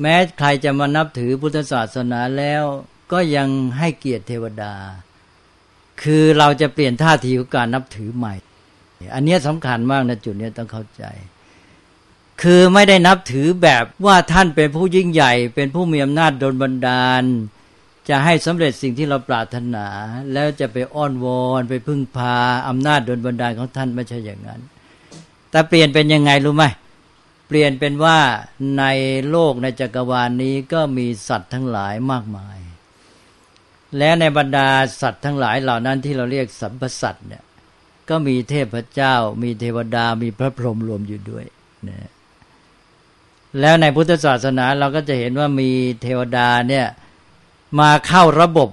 [0.00, 2.62] แม้ใครจะมานับถือพุทธศาสนาแล้ว
[3.12, 3.48] ก็ยัง
[3.78, 4.74] ให้เกียรติเทวดา
[6.02, 8.34] คือเราจะเปลี่ยนท่าทีของการนับถือใหม่
[9.14, 11.04] อันนี้สำคัญมากนะจุดนี้ต้องเข้าใจ
[12.42, 17.24] คือไม่ได้นับถือแบบว่าท่านเป็นผู้ยิ่งใหญ่ เป็นผู้มีอำนาจโดลบันดาล
[18.08, 19.86] จะให้สำเร็จสิ่งที่เราปรารถนา
[20.32, 22.36] แล้วจะไปอ้อนวอนไปพึ่งพา
[22.68, 24.60] อำนาจโดลบันดาลของท่านไม่ใช่อย่างนั้น
[25.50, 26.64] แต่เปลี่ยนเป็นยังไงรู้ไหม
[27.48, 28.18] เปลี่ยนเป็นว่า
[28.78, 28.84] ใน
[29.30, 32.58] โลกในจักรวาลนนี้ก็มีสัตว์ทั้งหลายมากมาย
[33.96, 34.68] และในบรรดา
[35.00, 37.42] สัตว์ทั้งหลายเหล่านั้นที่เราเรียกสัมปสัตว์เนี่ย
[38.08, 41.44] ก็มีเทพเจ้า มีเทวดามีพระพรหมรวมอยู่ด้วย
[41.88, 42.10] นะ
[43.60, 45.70] แล้วในพุทธศาสนาเราก็จะเห็นว่ามี
[46.02, 46.86] เทวดาเนี่ย
[47.80, 48.68] มาเข้าระบบ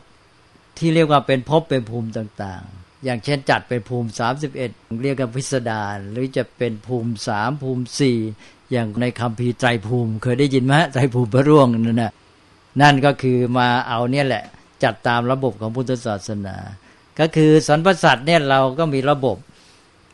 [0.77, 4.71] ที่เรียกว่าเป็นภพเป็นภูมิต่าง ๆ อย่างเช่นจัดเป็นภูมิสามสิบเอ็ด
[5.03, 8.17] เรียกกันพิสดารหรือจะเป็นภูมิสามภูมิสี่
[8.71, 12.11] อย่างในคำพีไตรภูมิ เคยได้ยินไหมไตรภูมิพระร่วงนั่นนะ
[12.81, 14.43] นั่นก็คือมาเอาเนี่ยแหละ
[14.83, 16.55] จัดตามระบบของพุทธศาสนา
[17.19, 19.37] ก็คือสรรพสัตว์เนี่ยเราก็มีระบบ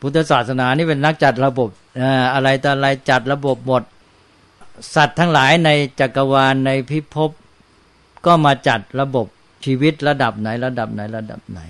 [0.00, 1.68] พุทธศาสนานี่เป็นนักจัดระบบ
[2.34, 3.82] อะไรต่ออะไรจัดระบบหมด
[4.94, 7.30] สัตว์ทั้งหลายในจักรวาลในพิภพ
[8.26, 9.26] ก็มาจัดระบบ
[9.64, 11.60] ชีวิตระดับไหนระดับไหนระดับไหน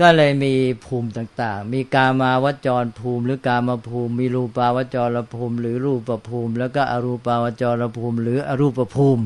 [0.00, 0.54] ก็เลยมี
[0.84, 9.24] ภูมิต่างๆ มีกามาวจรภูมิ หรือกามาภูมิ มีรูปาวจรภูมิ หรือรูปภูมิ แล้วก็อรูปาวจรภูมิ หรืออรูปภูมิ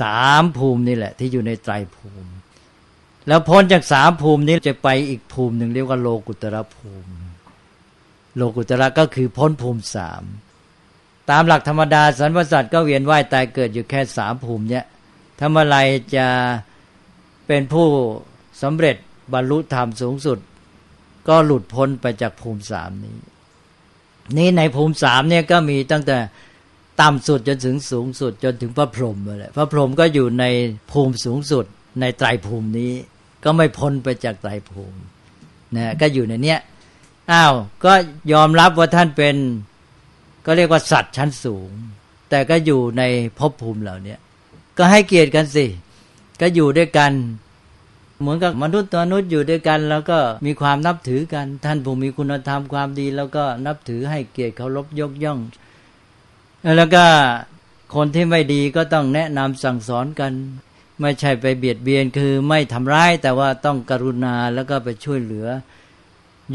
[0.00, 2.30] สามภูมินี่แหละ ที่อยู่ในไตรภูมิ
[3.28, 7.12] แล้วพ้นจากสามภูมินี้จะไปอีกภูมิหนึ่งเรียกว่าโลกุตระภูมิ
[8.36, 10.22] โลกุตระก็คือพ้นภูมิสาม
[11.30, 14.84] ตามหลักธรรมดาสรรพสัตว์ก็เวียนว่ายตายเกิดอยู่แค่สามภูมิเนี่ย
[15.40, 15.76] ทำอะไร
[16.16, 16.26] จะ
[17.46, 17.88] เป็นผู้
[18.62, 18.96] สำเร็จ
[19.32, 20.38] บรรลุธรรมสูงสุด
[21.28, 23.16] ก็หลุดพ้นไปจากภูมิสามนี้
[24.36, 26.18] นี่ในภูมิสามเนี่ยก็มีตั้งแต่
[27.00, 30.44] ต่ำสุดจนถึงสูงสุด จนถึงพระพรหมเลยพระพรหมก็อยู่ใน
[30.92, 31.64] ภูมิสูงสุด
[32.00, 32.92] ในไตรภูมินี้
[33.44, 34.98] ก็ไม่พ้นไปจากไตรภูมิ
[35.76, 36.60] นะก็อยู่ในเนี้ย
[37.32, 37.92] อ้าวก็
[38.32, 39.36] ยอมรับว่าท่านเป็น
[40.46, 41.70] ก็เรียกว่าสัตว์ชั้นสูง
[42.30, 43.02] แต่ก็อยู่ใน
[43.38, 44.16] ภพภูมิเหล่านี้
[44.78, 45.66] ก็ให้เกียรติกันสิ
[46.40, 47.12] ก็อยู่ด้วยกัน
[48.20, 55.38] เหมือนกับมนุษย์ตัวมนุษย์อยู่ด้วยกัน แล้วก็มีความนับถือกัน ท่านผู้มีคุณธรรมความดี แล้วก็นับถือให้เกียรติเคารพยกย่อง
[56.76, 57.04] แล้วก็
[57.94, 60.32] คนที่ไม่ดีก็ต้องแนะนำสั่งสอนกัน
[61.00, 65.46] ไม่ใช่ไปเบียดเบียนคือไม่ทำร้ายแต่ว่าต้องกรุณาแล้วก็ไปช่วยเหลือ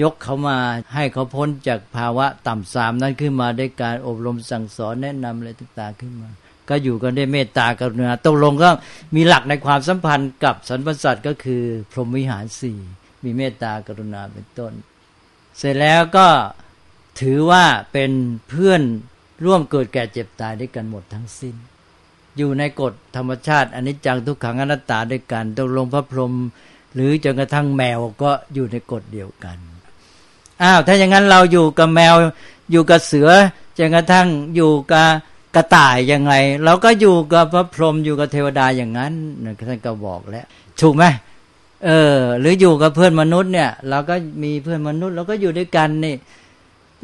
[0.02, 0.58] ยกเขามา
[0.94, 6.30] ให้เขาพ้นจากภาวะต่ำสามนั้นขึ้นมาด้วยการอบรมสั่งสอนแนะนำอะไรต่างๆขึ้นมา
[6.70, 8.70] ก็อยู่กันด้วยเมตตากรุณาตกลงก็
[9.16, 12.80] มีหลักในความสัมพันธ์กับสรรพสัตว์ก็คือพรหมวิหารสี่
[13.24, 14.74] มีเมตตากรุณาเป็นต้น
[15.58, 16.28] เสร็จแล้วก็
[17.22, 18.12] ถือว่าเป็น
[18.50, 18.82] เพื่อน
[19.46, 21.56] ร่วมเกิดแก่เจ็บตายด้วยกันหมดทั้งสิ้น
[22.38, 26.34] อยู่ในกฎธรรมชาติอันนี้จังทุกขังอนัตตาด้วยกันตกลงพระพรหม
[26.94, 29.58] หรือจนกระทั่งแมวก็อยู่ในกฎเดียวกัน
[30.64, 32.16] อ้าวถ้าอย่างนั้นเราอยู่กับแมว
[32.72, 33.30] อยู่กับเสือ
[33.78, 35.08] จนกระทั่งอยู่กับ
[35.56, 39.14] กระต่ายยังไง เราก็อยู่กับพระพรหมอยู่กับเทวดาอย่างนั้น
[39.70, 40.46] ท่านก็บอกแล้ว
[40.82, 41.04] ถูกไหม
[41.86, 46.16] เออ หรืออยู่กับเพื่อนมนุษย์เนี่ย เราก็มีเพื่อนมนุษย์เราก็อยู่ด้วยกันนี่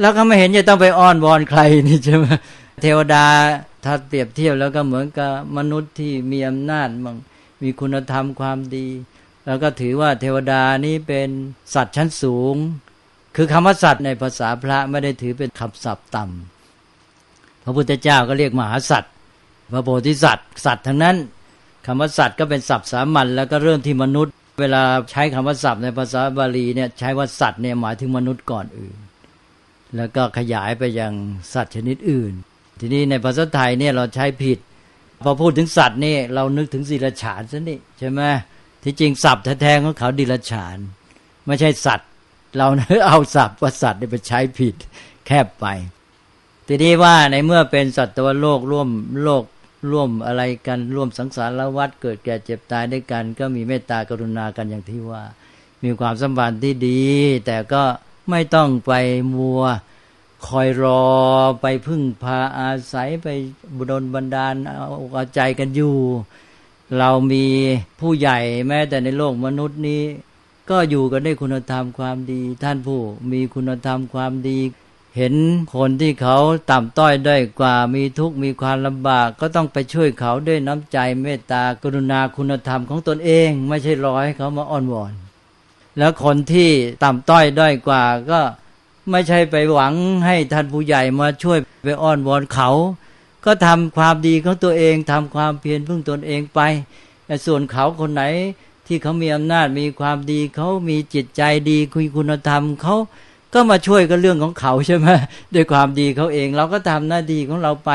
[0.01, 2.25] เราก็ไม่เห็นจะต้องไปอ้อนวอนใครนี่ใช่ไหม
[2.81, 3.25] เทวดา
[3.83, 7.17] ถ้าเปรียบเทียบแล้วก็เหมือนกับมนุษย์ที่มีอำนาจมั่ง
[7.61, 8.87] มีคุณธรรมความดี
[9.45, 11.29] แล้วก็ถือว่าเทวดานี้เป็น
[11.73, 12.55] สัตว์ชั้นสูง
[13.39, 19.13] คือคำว่าสัตว์ในภาษาพระไม่ได้ถือเป็นคำศัพท์ต่ำพระพุทธเจ้าก็เรียกมหาสัตว์
[19.71, 21.15] พระโพธิสัตว์สัตว์ทั้งนั้น
[21.85, 28.97] คำว่าสัตว์ก็เป็นศัพท์สามัญแล้วก็เริ่มที่มนุษย์ เวลาใช้คำว่าสัตว์ในภาษาบาลีเนี่ยใช้ว่าสัตว์เนี่ยหมายถึงมนุษย์ก่อนอื่น
[29.95, 31.13] แล้วก็ขยายไปยัง
[31.53, 32.33] สัตว์ชนิดอื่น
[32.79, 34.59] ทีนี้ในภาษาไทยเนี่ยเราใช้ผิด
[35.23, 38.21] พอพูดถึงสัตว์นี่เรานึกถึงศิลฉานซะนี่ใช่ไหม
[38.83, 40.77] ที่จริงศัพท์แท้ๆของเขาดิลฉาน
[41.47, 42.09] ไม่ใช่สัตว์
[42.57, 42.67] เรา
[43.07, 44.75] เอาศัพท์ว่าสัตว์ไปใช้ผิด
[45.27, 45.65] แคบไป
[46.67, 48.89] ทีนี้ว่าในเมื่อเป็นสัตว์โลกร่วม
[49.23, 49.43] โลก
[49.91, 55.23] ร่วมอะไรกันร่วมสังสารวัฏเกิดแก่เจ็บตายด้วยกัน ก็มีเมตตากรุณากันอย่างที่ว่า
[55.83, 57.01] มีความสัมพันธ์ที่ดี
[57.45, 57.83] แต่ก็
[58.29, 58.93] ไม่ต้องไป
[59.35, 59.63] มัว
[60.47, 61.05] คอยรอ
[61.61, 63.27] ไปพึ่งพาอาศัยไป
[63.75, 65.95] บุดลบันดาลเอาใจกันอยู่
[66.97, 67.45] เรามี
[67.99, 70.03] ผู้ใหญ่แม้แต่ในโลกมนุษย์นี้
[70.69, 73.01] ก็อยู่กันได้คุณธรรมความดี ท่านผู้
[73.31, 74.59] มีคุณธรรมความดี
[75.17, 75.35] เห็น
[75.75, 76.37] คนที่เขา
[76.71, 85.13] ต่ำต้อยด้อยกว่ามีทุกข์มีความลำบาก ก็ต้องไปช่วยเขาด้วยน้ำใจเมตตากรุณาคุณธรรมของตนเอง ไม่ใช่รอให้เขามาอ้อนวอน
[85.97, 86.69] แล้วคนที่
[87.03, 88.39] ต่ำต้อยด้อยกว่าก็
[89.11, 89.93] ไม่ใช่ไปหวัง
[90.25, 92.69] ให้ท่านผู้ใหญ่มาช่วยไปอ้อนวอนเขา
[93.45, 96.59] ก็ทำความดีของตัวเองทำความเพียรพึ่งตนเองไป
[97.25, 98.23] แต่ส่วนเขาคนไหน
[98.87, 102.95] ที่เขามีอำนาจมีความดีเขามีจิตใจดีคุยคุณธรรมเขา
[103.53, 105.07] ก็มาช่วยกันเรื่องของเขาใช่ไหม
[105.53, 107.91] ด้วยความดีเขาเอง เราก็ทำหน้าที่ของเราไป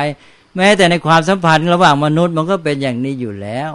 [0.56, 3.72] แม้แต่ในความสัมพันธ์ระหว่างมนุษย์มันก็เป็นอย่างนี้อยู่แล้ว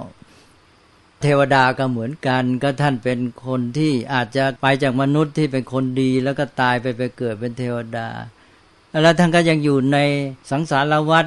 [1.21, 8.07] เทวดาก็เหมือนกัน ก็ท่านเป็นคนที่อาจจะไปจากมนุษย์ที่เป็นคนดีแล้วก็ตายไปไปเกิดเป็นเทวดา
[9.03, 9.97] แล้วท่านก็ยังอยู่ใน
[10.51, 11.25] สังสารวัฏ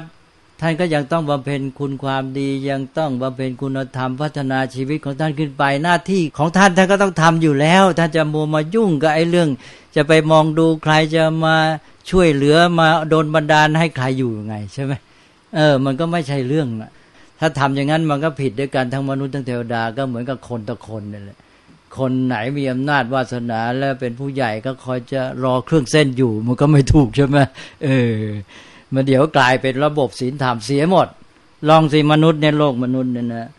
[0.61, 9.49] ท่านก็ยังต้องบำเพ็ญคุณความดียังต้องบำเพ็ญคุณธรรมพัฒนาชีวิตของท่านขึ้นไปหน้าที่ของท่านท่านก็ต้องทำอยู่แล้ว ท่านจะมัวมายุ่งกับไอ้เรื่อง
[9.95, 11.55] จะไปมองดูใครจะมา
[12.09, 14.93] ช่วยเหลือมาโดนบันดาลให้ใครอยู่ยังไงใช่ไหม
[15.55, 16.91] เออ มันก็ไม่ใช่เรื่องนะ
[17.39, 21.37] ถ้าทำอย่างนั้นมันก็ผิดด้วยกันทั้งมนุษย์ทั้งเทวดาก็เหมือนกับคนต่อคนนี่แหละ
[21.97, 27.37] คนไหนมีอำนาจวาสนา แล้วเป็นผู้ใหญ่ก็คอยจะรอเครื่องเส้นอยู่ มันก็ไม่ถูกใช่ไหม
[27.83, 28.15] เออ
[28.93, 31.07] มันเดี๋ยวกลายเป็นระบบศีลธรรมเสียหมด
[31.69, 33.49] ลองสิมนุษย์ในโลกมนุษย์เนี่ยนะ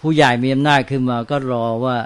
[0.00, 1.96] ผู้ใหญ่มีอำนาจขึ้นมาก็รอว่า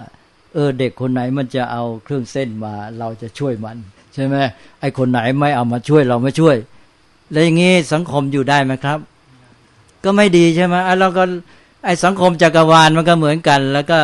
[0.54, 3.76] เออเด็กคนไหนมันจะเอาเครื่องเส้นมา เราจะช่วยมัน
[4.14, 4.34] ใช่ไหม
[4.80, 6.56] ไอคนไหนไม่เอามาช่วยเราไม่ช่วย
[7.32, 8.98] แล้วอย่างนี้สังคมอยู่ได้ไหมครับ
[10.04, 11.24] ก็ไม่ดีใช่ไหมเราก็
[11.84, 13.98] ไอสังคมจักรวาลมันก็เหมือนกัน แล้วก็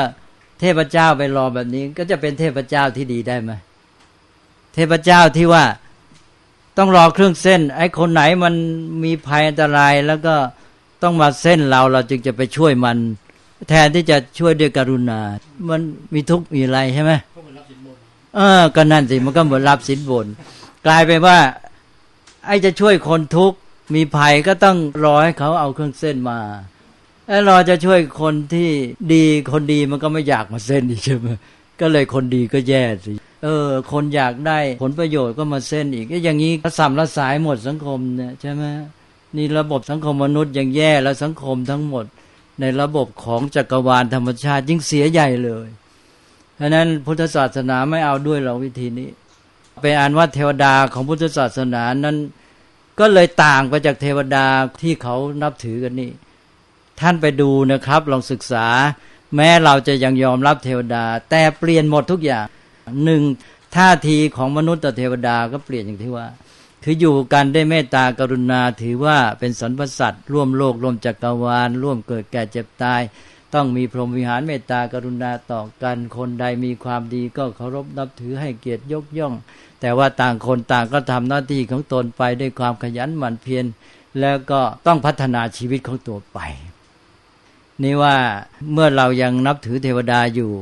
[0.61, 3.53] เทพเจ้าไปรอแบบนี้ ก็จะเป็นเทพเจ้าที่ดีได้ไหม
[4.75, 5.65] เทพเจ้าที่ว่า
[6.79, 8.55] ต้องรอเครื่องเส้น ไอ้คนไหนมัน
[9.05, 10.35] มีภัยอันตรายแล้วก็
[11.03, 12.99] ต้องมาเส้นเราเราจึงจะไปช่วยมัน
[13.69, 15.21] แทนที่จะช่วยด้วยกรุณา
[15.69, 15.81] มัน
[16.15, 17.13] มีทุกข์มีอะไรใช่ไหม
[18.37, 20.27] เออ ก็นั่นสิมันก็เหมือนรับสินบน
[20.87, 21.39] กลายไปว่า
[22.47, 23.59] ไอ้จะช่วยคนทุกข์
[23.95, 26.39] มีภัยก็ต้องรอให้เขาเอาเครื่องเส้นมา
[27.27, 28.69] แล้รอจะช่วยคนที่
[29.13, 31.27] ดีคนดีมันก็ไม่อยากมาเส้นอีกใช่ไหม
[31.81, 38.65] ก็เลยคนดีก็แย่สิ เออ คนอยากได้ผลประโยชน์ก็มาเส้นอีกอย่างนี้สัมละสายหมดสังคมเนี่ยใช่ไหม
[39.37, 42.05] นี่ระบบสังคมมนุษย์ยังแย่แล้วสังคมทั้งหมด
[42.61, 45.69] ในระบบของจักรวาลธรรมชาติยิ่งเสียใหญ่เลย
[46.57, 49.09] เพราะนั้นพุทธศาสนาไม่เอาด้วยเราวิธีนี้
[49.81, 52.17] เป็นอันว่าเทวดาของพุทธศาสนานั้น
[52.99, 54.47] ก็เลยต่างไปจากเทวดา
[54.83, 56.13] ที่เขานับถือกันนี่
[57.01, 58.67] ท่านไปดูนะครับ ลองศึกษา
[59.37, 62.47] แม้เราจะยังยอมรับเทวดา แต่เปลี่ยนหมดทุกอย่าง
[63.05, 63.23] หนึ่ง
[63.77, 66.27] ท่าทีของมนุษย์ต่อเทวดาก็เปลี่ยนอย่างที่ว่า
[66.85, 73.03] คืออยู่กันได้เมตตากรุณาถือว่าเป็นสรรพสัตว์ร่วมโลกร่วมจักรวาล ร่วมเกิดแก่เจ็บตาย
[73.55, 79.35] ต้องมีพรหมวิหารเมตตากรุณาต่อกันคนใดมีความดีก็เคารพนับถือให้เกียรติยกย่อง
[79.81, 83.65] แต่ว่าต่างคนต่างก็ทำหน้าที่ของตนไปด้วยความขยันหมั่นเพียร
[84.21, 86.39] แล้วก็ต้องพัฒนาชีวิตของตัวไป
[87.83, 88.17] นี่ว่า
[88.73, 90.53] เมื่อเรายังนับถือเทวดาอยู่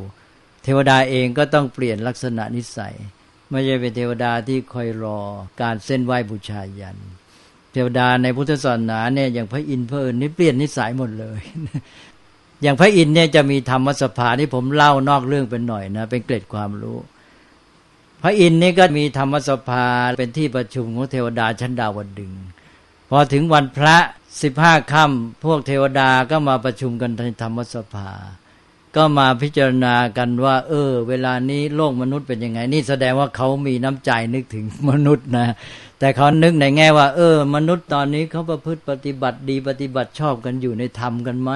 [0.69, 2.95] เทวดาเองก็ต้องเปลี่ยนลักษณะนิสัย
[3.51, 5.21] ไม่ใช่เป็นเทวดาที่คอยรอ
[5.63, 6.97] การเส้นไหว้บูชายัน
[7.73, 11.41] เทวดาในพุทธศาสนาเนี่ยอย่างพระอินทร์พระอิญนี่เปลี่ยนนิสัยหมดเลย
[12.63, 16.99] อย่างพระอินทร์เนี่ยจะมีธรรมสภาที่ผมเล่านอกเรื่องเป็นหน่อยนะ เป็นเกร็ดความรู้
[18.23, 19.87] พระอินทร์นี่ก็มีธรรมสภา
[20.19, 22.33] เป็นที่ประชุมของเทวดาชั้นดาวดึง
[23.11, 23.97] พอถึงวันพระ
[24.43, 28.11] สิบห้าค่ำพวกเทวดาก็มาประชุมกันในธรรมสภา
[28.97, 35.47] ก็มาพิจารณากันว่า เออ เวลานี้โลกมนุษย์เป็นยังไง นี่แสดงว่าเขามีน้ำใจนึกถึงมนุษย์นะ
[35.99, 41.51] แต่เขานึกในแง่ว่า เออ มนุษย์ตอนนี้เขาประพฤติปฏิบัติดีปฏิบัติชอบกันอยู่ในธรรมกันไหม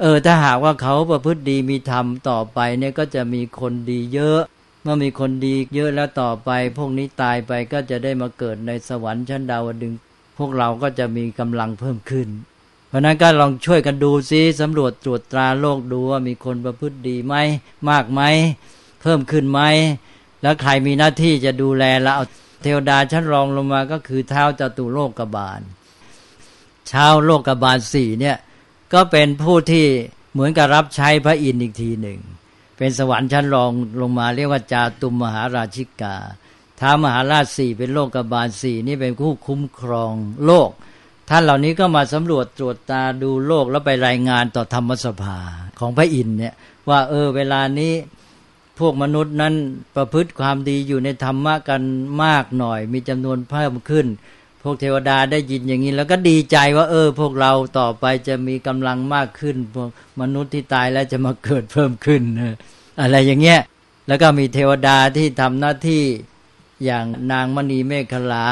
[0.00, 4.40] เออถ้าหากว่าเขาประพฤติดีมีธรรมต่อไปเนี่ยก็จะมีคนดีเยอะ
[4.82, 9.92] เมื่อมีคนดีเยอะแล้วต่อไป พวกนี้ตายไปก็จะได้มาเกิดในสวรรค์ชั้นดาวดึง
[10.38, 12.28] พวกเราก็จะมีกำลังเพิ่มขึ้น
[12.88, 17.34] เพราะนั้นก็ลองช่วยกันดูซิสำรวจตรวจตราโลกดูว่ามีคนประพฤติดีไหม
[17.90, 18.20] มากไหม
[19.00, 19.60] เพิ่มขึ้นไหม
[20.42, 22.26] แล้วใครมีหน้าที่จะดูแลแล้วเอา
[22.62, 25.60] เทวดาชั้นรองลงมาก็คือเท้าจตุโลกบาล
[26.90, 28.36] ชาวโลกบาลสี่เนี่ย
[28.92, 29.86] ก็เป็นผู้ที่
[30.32, 32.20] เหมือนกับรับใช้พระอินทร์อีกทีหนึ่ง
[32.78, 33.70] เป็นสวรรค์ชั้นรอง
[34.00, 36.16] ลงมาเรียกว่าจาตุมมหาราชิกา
[36.80, 40.14] ท้ามหาราชสี่เป็นโลกบาลสี่นี่เป็นผู้คุ้มครอง
[40.44, 40.70] โลก
[41.28, 45.38] ท่านเหล่านี้ก็มาสำรวจตรวจตาดูโลกแล้วไปรายงานต่อธรรมสภา
[45.78, 46.54] ของพระอินทร์เนี่ย
[46.88, 47.92] ว่าเออเวลานี้
[48.78, 49.54] พวกมนุษย์นั้น
[49.96, 51.82] ประพฤติความดีอยู่ในธรรมะกัน
[52.24, 54.06] มากหน่อย มีจำนวนเพิ่มขึ้น
[54.62, 62.22] พวกเทวดาได้ยินอย่างนี้ แล้วก็ดีใจว่า เออ พวกเราต่อไปจะมีกำลังมากขึ้น พวกมนุษย์ที่ตายแล้วจะมาเกิดเพิ่มขึ้น
[63.00, 63.60] อะไรอย่างเงี้ย
[64.08, 66.02] แล้วก็มีเทวดาที่ทำหน้าที่
[66.84, 68.46] อย่างนางมณีเมฆลา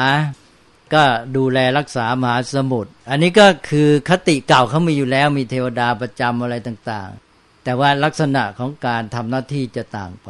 [0.93, 1.03] ก็
[1.37, 10.29] ดูแลรักษามหาสมุทรอันนี้ก็คือคติเก่าเขามีอยู่แล้วมีเทวดาประจำอะไรต่างๆ แต่ว่าลักษณะของการทำหน้าที่จะต่างไป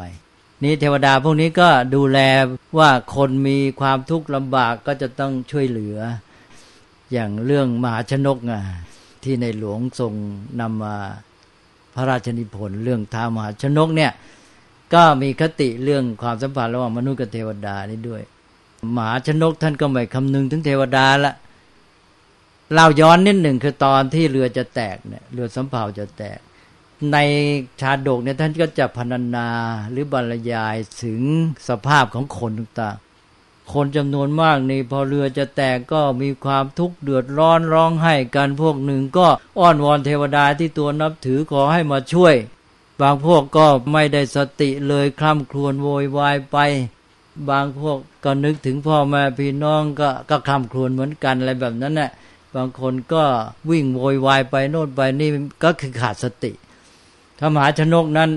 [0.63, 2.19] นี่เทวดาพวกนี้ก็ดูแล
[2.79, 5.97] ว่าคนมีความทุกข์ลำบากก็จะต้องช่วยเหลือ
[7.11, 8.61] อย่างเรื่องมหาชนกอะ
[9.23, 10.13] ที่ในหลวงทรง
[10.61, 10.95] นำมา
[11.95, 14.11] พระราชนิพนธ์เรื่องท้ามหาชนกเนี่ย
[14.93, 18.21] ก็มีคติเรื่องความสัมพันธ์ระหว่างมนุษย์กับเทวดานี่ด้วย
[18.91, 21.33] หมาชนกท่านก็ไม่คำนึงถึงเทวดาละ
[22.73, 26.39] เล่าย้อนนิดหนึ่งคือตอนที่เรือจะแตกเนี่ยเรือสำเภาจะแตก
[27.11, 27.17] ใน
[27.81, 29.49] ชาดกเนี่ยท่านก็จะพรรณนา
[29.91, 31.21] หรือบรรยายถึง
[31.67, 39.27] สภาพของคนต่างๆคนจำนวนมากนี่พอเรือจะแตกก็มีความทุกข์เดือดร้อนร้องไห้กันพวกหนึ่งก็
[39.59, 42.35] อ้อนวอนเทวดาที่ตัวนับถือขอให้มาช่วย
[43.01, 46.57] บางพวกก็ไม่ได้สติเลยคล่ำครวญโวยวายไป
[47.49, 52.11] บางพวกก็นึกถึงพ่อแม่พี่น้องก็ก็คำครวญเหมือนกันอะไรแบบนั้นแหละ
[52.55, 53.23] บางคนก็
[53.69, 55.29] วิ่งโวยวายไปโน่นไปนี่
[55.63, 56.51] ก็คือขาดสติ
[57.39, 58.29] ถ้ามหาชนกนั้น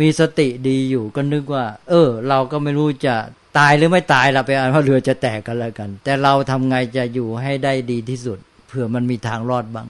[0.00, 3.14] มีสติดีอยู่ก็นึกว่า เออ เราก็ไม่รู้จะ
[3.58, 9.86] ตายหรือไม่ตายเราไปอ่านว่าเรือจะแตกกันแล้วกัน แต่เราทำไงจะอยู่ให้ได้ดีที่สุดเผื่อมันมีทางรอดบ้าง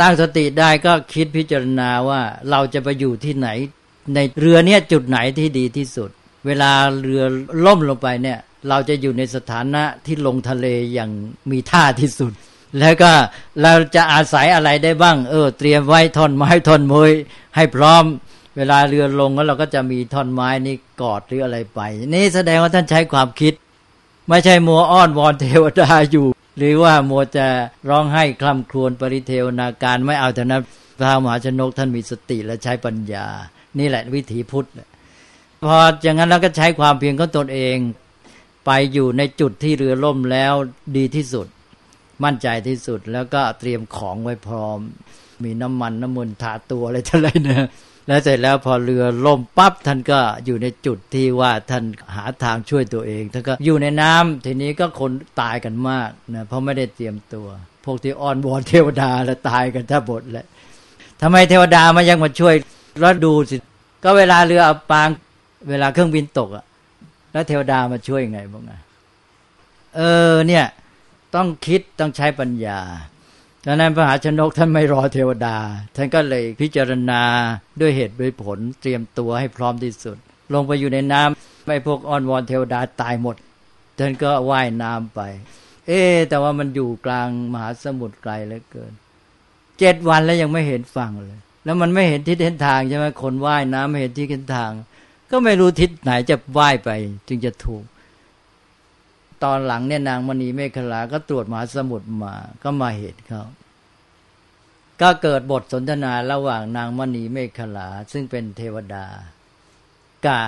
[0.00, 3.48] ตั้งสติได้ก็คิดพิจารณาว่าเราจะไปอยู่ที่ไหน
[4.14, 6.10] ในเรือเนี้ยจุดไหนที่ดีที่สุด
[6.46, 6.72] เวลา
[7.02, 7.24] เรือ
[7.64, 11.10] ล่มลงไปเนี่ย เราจะอยู่ในสถานะที่ลงทะเลอย่าง
[11.50, 12.32] มีท่าที่สุด
[12.78, 13.12] แล้วก็
[13.62, 17.10] เราจะอาศัยอะไรได้บ้าง เออ เตรียมไว้ท่อนไม้ท่อนมวย
[17.56, 18.04] ให้พร้อม
[18.56, 21.80] เวลาเรือลงแล้วเราก็จะมีท่อนไม้นี่กอดหรืออะไรไป
[22.14, 23.54] นี่แสดงว่าท่านใช้ความคิด
[24.28, 26.26] ไม่ใช่มัวอ้อนวอนเทวดาอยู่
[26.58, 27.46] หรือว่ามัวจะ
[27.88, 30.62] ร้องไห้คล่ำครวญปริเทวนาการไม่เอาเท่านั้น
[30.98, 33.26] พระมหาชนกท่านมีสติและใช้ปัญญา
[33.78, 34.68] นี่แหละวิถีพุทธ
[35.64, 37.76] พออย่างนั้นแล้วก็ใช้ความเพียรของตนเอง
[38.66, 40.54] ไปอยู่ในจุดที่เรือล่มแล้ว
[40.96, 41.46] ดีที่สุด
[42.24, 44.78] มั่นใจที่สุดแล้วก็เตรียมของไว้พร้อม
[45.44, 47.64] มีน้ำมันน้ำมันทาตัวอะไรทั้งหลายเนี่ย
[48.06, 51.84] แล้วเสร็จแล้วพอเรือล่มปั๊บท่านก็อยู่ในจุดที่ว่าท่าน
[52.14, 57.46] หาทางช่วยตัวเองท่านก็อยู่ในน้ำทีนี้ก็คนตายกันมากนะเพราะไม่ได้เตรียมตัว
[57.84, 60.46] พวกที่อ้อนวอนเทวดาแล้วตายกันแทบหมดเลย
[61.22, 62.54] ทำไมเทวดามายังมาช่วย
[63.00, 63.56] แล้วดูสิ
[64.04, 65.08] ก็เวลาเรืออับปาง
[65.68, 66.64] เวลาเครื่องบินตกอะ
[67.32, 68.80] แล้วเทวดามาช่วยยังไงบ้างอะ
[69.96, 70.00] เอ
[70.32, 70.64] อเนี่ย
[71.34, 72.80] ต้องคิดต้องใช้ปัญญา
[73.66, 75.56] ดังนั้นพระหาชนกท่านไม่รอเทวดา
[75.96, 77.22] ท่านก็เลยพิจารณา
[77.80, 80.16] ด้วยเหตุด้วยผลเตรียมตัวให้พร้อมที่สุด
[80.54, 83.36] ลงไปอยู่ในน้ำไม่พวกอ้อนวอนเทวดาตายหมด
[83.98, 85.20] ท่านก็ว่ายน้ำไป
[85.86, 88.92] เอ๊แต่ว่ามันอยู่กลางมหาสมุทรไกลเหลือเกิน
[89.78, 94.70] เจ็ดวันแล้วยังไม่เห็นฝั่งเลย แล้วมันไม่เห็นทิศเห็นทางใช่ไหมคนว่ายน้ำไม่เห็นที่เห็นทาง
[95.30, 96.90] ก็ไม่รู้ทิศไหนจะว่ายไป
[97.28, 97.84] จึงจะถูก
[99.44, 103.44] ตอนหลังเนี่ยนางมณีเมฆลา ก็ตรวจมหาสมุทรมา ก็มาเห็นเขา
[105.00, 109.06] ก็เกิดบทสนทนาระหว่างนางมณีเมฆลา ซึ่งเป็นเทวดา
[110.26, 110.42] กา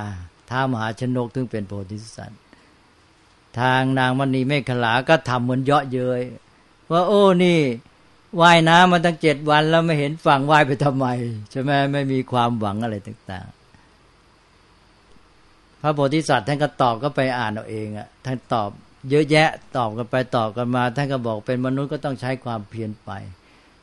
[0.50, 2.42] ท้ามหาชนกซึ่งเป็นโพธิสัตว์
[3.60, 6.22] ทางนางมณีเมฆลา ก็ทำเหมือนเยาะเย้ย
[6.90, 7.60] ว่าโอ้นี่
[8.40, 11.06] ว่ายน้ำมาตั้งเจ็ดวันแล้วไม่เห็นฝั่งว่ายไปทำไม
[11.50, 13.48] ใช่ไหมไม่มีความหวังอะไรต่าง
[15.82, 18.70] พระโพธิสัตว์ท่านก็ตอบก็ไปอ่านเอาเองอะท่านตอบ
[19.10, 23.10] เยอะแยะตอบกันไปตอบกันมา ท่านก็บอกเป็นมนุษย์ก็ต้องใช้ความเพียรไป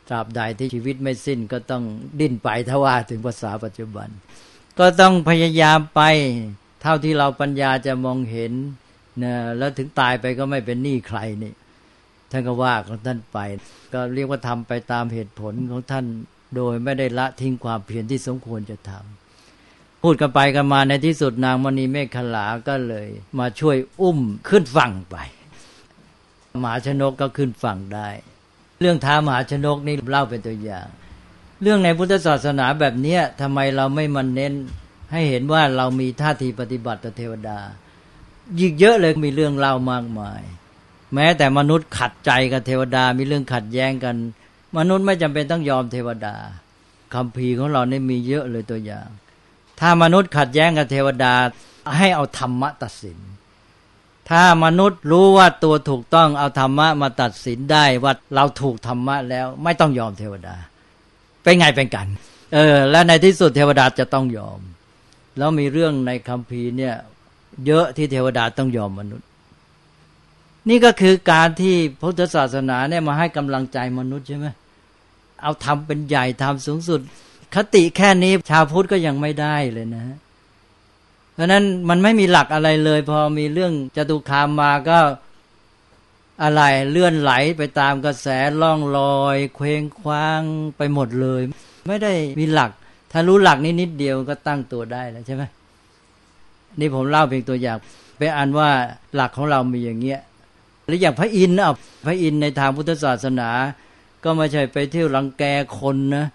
[0.07, 1.83] ตราบใดที่ชีวิตไม่สิ้นก็ต้อง
[2.19, 4.07] ดิ้นไปถ้าว่าถึงภาษาปัจจุบัน
[4.79, 6.01] ก็ต้องพยายามไป
[6.81, 8.53] เท่าที่เราปัญญาจะมองเห็น
[9.23, 11.53] นะแล้วถึงตายไปก็ไม่เป็นหนี้ใครนี่
[12.31, 13.39] ท่านก็ว่าของท่านไป
[13.93, 16.05] ก็เรียกว่าทำไปตามเหตุผลของท่าน
[16.55, 19.16] โดยไม่ได้ละทิ้งความเพียรที่สมควรจะทำ
[20.09, 23.07] พูดกันไปกันมาในที่สุดนางมณีเมฆขลาก็เลย
[23.39, 25.15] มาช่วยอุ้มขึ้นฝั่งไป
[26.63, 28.09] มหาชนกก็ขึ้นฝั่งได้
[28.81, 30.87] เรื่องท้ามหาชนกนี่เล่าเป็นตัวอย่าง
[31.61, 34.53] เรื่องในพุทธศาสนาแบบนี้ทำไมเราไม่มันเน้น
[35.11, 37.59] ให้เห็นว่าเรามีท่าทีปฏิบัติต่อเทวดา
[38.59, 40.41] ยิ่งเยอะเลยมีเรื่องเล่ามากมาย
[41.13, 44.15] แม้แต่มนุษย์ขัดใจกับเทวดา มีเรื่องขัดแย้งกัน
[44.77, 46.35] มนุษย์ไม่จำเป็นต้องยอมเทวดา
[47.13, 49.09] คำพีของเราเนี่มีเยอะเลยตัวอย่าง
[49.79, 51.33] ถ้ามนุษย์ขัดแย้งกับเทวดา
[51.97, 53.17] ให้เอาธรรมะตัดสิน
[54.29, 60.55] ถ้ามนุษย์รู้ว่าตัวถูกต้องเอาธรรมะมาตัดสินได้ว่าเราถูกธรรมะแล้ว ไม่ต้องยอมเทวดา
[61.43, 62.07] เป็นไงเป็นกัน
[62.53, 64.59] เออ และในที่สุดเทวดาจะต้องยอม
[65.37, 66.95] แล้วมีเรื่องในคำพีเนี่ย
[67.65, 69.27] เยอะที่เทวดาต้องยอมมนุษย์
[70.69, 74.47] นี่ก็คือการที่พุทธศาสนาเนี่ยมาให้กำลังใจมนุษย์ใช่ไหม
[75.41, 77.01] เอาทำเป็นใหญ่ทำสูงสุด
[77.55, 80.05] คติแค่นี้ชาวพุทธก็ยังไม่ได้เลยนะ
[81.33, 84.99] เพราะนั้นมันไม่มีหลักอะไรเลย พอมีเรื่องจตุคามมาก็
[86.43, 88.27] อะไรเลื่อนไหลไปตามกระแส
[88.61, 90.41] ล่องลอย เคว้งคว้าง
[90.77, 91.41] ไปหมดเลย
[91.87, 92.71] ไม่ได้มีหลัก
[93.11, 95.43] ถ้ารู้หลักนิดนิดเดียวก็ตั้งตัวได้แล้วใช่ไหม
[96.79, 97.77] นี่ผมเล่าเพียงตัวอย่าง
[98.17, 98.69] ไปอ่านว่า
[99.15, 100.19] หลักของเรามีอย่างเงี้ย
[100.85, 101.73] หรืออย่างพระอินทร์อะ
[102.05, 103.49] พระอินทร์ในทางพุทธศาสนา
[104.23, 105.43] ก็ไม่ใช่ไปเที่ยวรังแก
[105.79, 106.25] คนนะ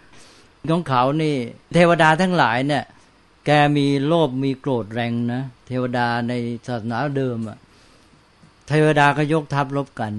[0.70, 1.36] ของเขานี่
[1.74, 2.84] เทวดาทั้งหลายเนี่ย
[3.46, 6.32] แกมีโลภมีโกรธแรงนะเทวดาใน
[6.66, 7.58] ศาสนาเดิมอะ
[8.68, 10.14] เทวดาก็ยกทัพรบกัน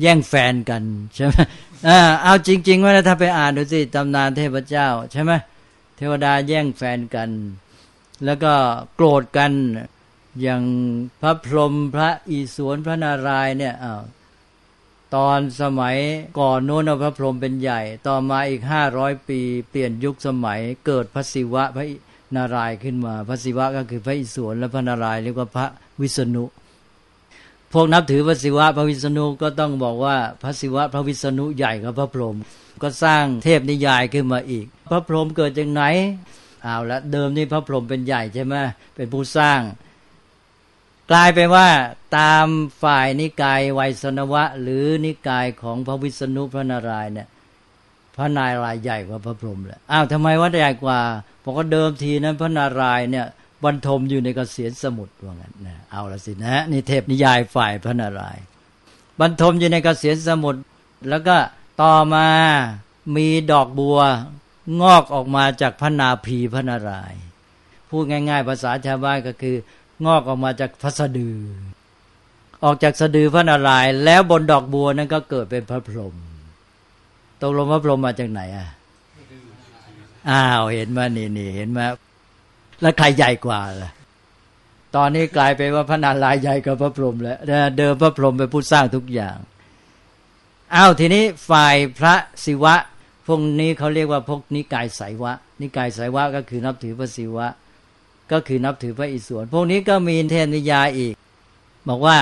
[0.00, 0.82] แย่งแฟนกัน
[1.14, 1.34] ใช่ไหม
[1.88, 5.32] อ่าเอาจริง ๆ ว่าถ้าไปอ่านดูสิตำนานเทพเจ้า ใช่ไหม
[5.96, 7.30] เทวดาแย่งแฟนกัน
[8.24, 8.52] แล้วก็
[8.94, 9.52] โกรธกัน
[10.42, 10.62] อย่าง
[11.20, 14.02] พระพรหมพระอิศวรพระนารายเนี่ยอ้าว
[15.14, 15.96] ตอนสมัย
[16.38, 19.40] ก่อนโน้นพระพรหมเป็นใหญ่ ต่อมาอีกห้าร้อยปี
[19.70, 21.84] เปลี่ยนยุคสมัยเกิดพระศิวะพระ
[22.36, 25.66] นารายขึ้นมา พระศิวะก็คือพระอิศวรและพระนารายเรียกว่าพระ
[26.00, 26.44] วิษณุ
[27.72, 32.36] พวกนับถือพระศิวะพระวิษณุก็ต้องบอกว่าพระศิวะพระวิษณุใหญ่กว่าพระพรหม
[32.82, 35.82] ก็สร้างเทพนิยายขึ้นมาอีก พระพรหมเกิดจากไหน
[36.62, 38.54] เอาละเดิมนี่พระพรหมเป็นใหญ่ใช่ไหม
[38.94, 39.60] เป็นผู้สร้าง
[41.10, 41.68] กลายไปว่า
[42.18, 42.46] ตาม
[42.82, 47.28] ฝ่ายนิกายไวยสนวะ หรือนิกายของพระวิษณุพระนารายณ์เนี่ย
[48.16, 51.00] พระนายรายใหญ่กว่าพระพรหมแหละอ้าวทำไมว่าใหญ่กว่า
[51.40, 53.26] เพราะก็เดิมทีนั้นพระนารายณ์เนี่ย
[53.64, 58.44] บรรทมอยู่ในกเกษียนสมุทรว่างั้นนะเอาละสินะนี่เทพนิยายฝ่ายพระนารายณ์
[59.20, 60.60] บรรทมอยู่ในกเกษียนสมุทร
[61.08, 61.36] แล้วก็
[61.82, 62.28] ต่อมา
[63.16, 63.98] มีดอกบัว
[64.80, 67.22] งอกออกมาจากพระนาภีพระนารายณ์
[67.90, 69.56] พูดง่าย ๆ ภาษาชาวบ้านก็คือ
[70.04, 71.36] งอกออกมาจากพระสะดือ
[72.64, 76.14] ออกจากสะดือพระนารายณ์แล้วบนดอกบัวนั้นก็เกิดเป็นพระพรหม
[77.40, 78.68] ตกลงพระพรหมมาจากไหนอะ
[80.30, 81.84] อ้าวเห็นมานี่นี่เห็นมา
[82.80, 83.90] แล้วใครใหญ่กว่าล่ะ
[84.96, 87.38] ตอนนี้กลายเป็นว่าพระนารายณ์ใหญ่กว่าพระพรหมแล้ว
[87.78, 89.36] เดิมพระพรหมเป็นผู้สร้างทุกอย่าง
[90.74, 92.74] อ้าวทีนี้ฝ่ายพระศิวะ
[93.26, 97.46] พวกนี้เขาเรียกว่าพวกนิกายสายวะ นิกายสายวะก็คือนับถือพระศิวะ
[98.32, 101.14] ก็คือนับถือพระอิศวรพวกนี้ก็มีเทนิยาอีก
[101.88, 102.18] บอกว่า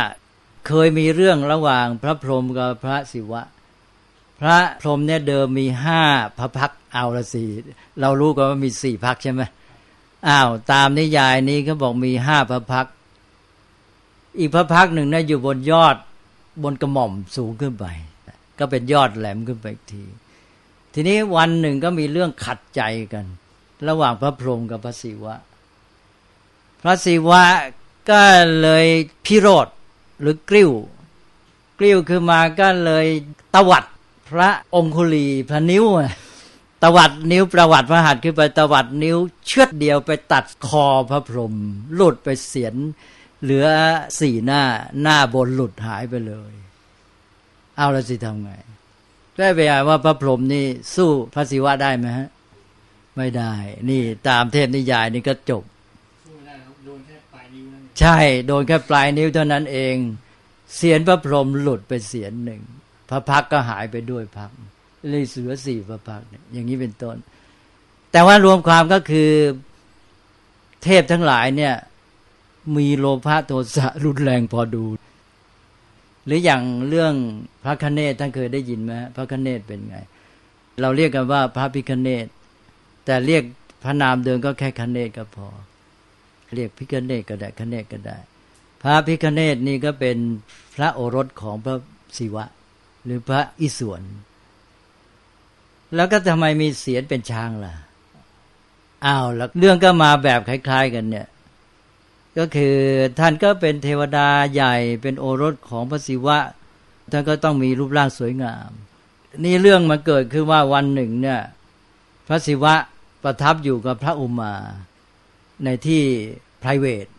[0.67, 3.43] เคยมีเรื่องระหว่างพระพรหมกับพระศิวะ
[4.41, 6.03] พระพรหมเนี่ยเดิมมีห้า
[6.39, 7.49] พระพักเอาละสี่
[8.01, 9.43] เรารู้กันว่ามีสี่พักใช่ไหม
[10.29, 12.87] อ้าวตามนิยายนี้เขาบอกมีห้าพระพัก
[14.39, 15.97] อีกพระพักหนึ่งนะ่อยู่บนยอด
[16.63, 17.87] บนกระหม่อมสูงขึ้นไป
[18.59, 20.05] ก็เป็นยอดแหลมขึ้นไปอีกที
[20.95, 22.83] ทีนี้วันหนึ่งก็มีเรื่องขัดใจ
[23.13, 23.25] กัน
[23.89, 25.35] ระหว่างพระพรหมกับพระศิวะ
[26.85, 27.45] พระศิวะ
[28.11, 28.23] ก็
[28.61, 28.87] เลย
[29.25, 29.69] พิโรธ
[30.21, 30.71] หรือกริ้ว
[31.79, 33.07] กริ้วคือมาก็เลย
[33.55, 33.85] ตวัด
[34.29, 35.85] พระองคุลีพระนิ้ว
[36.83, 39.17] ตวัดนิ้วประวัติพระหัตถ์ขึ้นไปตวัดนิ้ว
[39.47, 41.55] เชือดเดียวไปตัดคอพระพรหม
[41.95, 42.75] หลุดไปเสียน
[43.43, 43.67] เหลือ
[44.19, 44.63] สี่หน้า
[45.03, 46.53] หน้าบนหลุดหายไปเลย
[47.77, 48.51] เอาแล้วสิทำไง
[49.39, 52.29] ได้ไปอ่านว่าพระพรหมนี่สู้พระศิวะได้ไหมฮะ
[53.17, 53.53] ไม่ได้
[53.89, 55.63] นี่ตามเทพนิยายนี่ก็จบ
[57.99, 58.17] ใช่
[58.47, 59.97] โดนแค่ปลายนิ้วเท่านั้นเอง
[60.75, 62.63] เสียนพระพรหมหลุดไปเสียนหนึ่ง
[63.11, 64.51] พระพักก็หายไปด้วยพัก
[65.09, 66.23] เลยเสือสี่พระพัก
[66.53, 67.17] อย่างนี้เป็นต้น
[68.13, 69.31] แต่ว่ารวมความก็คือ
[70.85, 71.75] เทพทั้งหลายเนี่ย
[72.77, 74.85] มีโลภะโทสะรุนแรงพอดู
[76.27, 77.15] หรืออย่างเรื่อง
[77.65, 79.97] พระคเนศท่านเคยได้ยินไหมพระคเนศเป็นไง
[80.81, 82.27] เราเรียกกันว่าพระพิคเนต
[83.05, 83.43] แต่เรียก
[83.85, 85.49] พระนามเดิมก็แค่คเนตก็พอ
[86.55, 88.19] เรียกพิคเนตก็ได้คเนตก็ได้
[88.83, 90.17] พระพิคเนตนี่ก็เป็น
[90.75, 91.77] พระโอรสของพระ
[92.19, 92.45] ศิวะ
[93.05, 94.03] หรือพระอิศวร
[95.95, 97.75] แล้วก็ทำไมมีเสียนเป็นช้างล่ะ
[99.07, 101.27] อ้าวแล้วเรื่องก็มาแบบคล้าย ๆ กันเนี่ย
[102.39, 102.77] ก็คือ
[103.19, 106.39] ท่านก็เป็นเทวดาใหญ่เป็นโอรสของพระศิวะ
[107.13, 108.71] ท่านก็ต้องมีรูปร่างสวยงาม
[109.45, 111.41] นี่เรื่องมันเกิดขึ้นว่าวันหนึ่งเนี่ย
[112.29, 112.75] พระศิวะ
[113.23, 114.55] ประทับอยู่กับพระอุมา
[115.65, 116.03] ในที่
[116.63, 117.11] private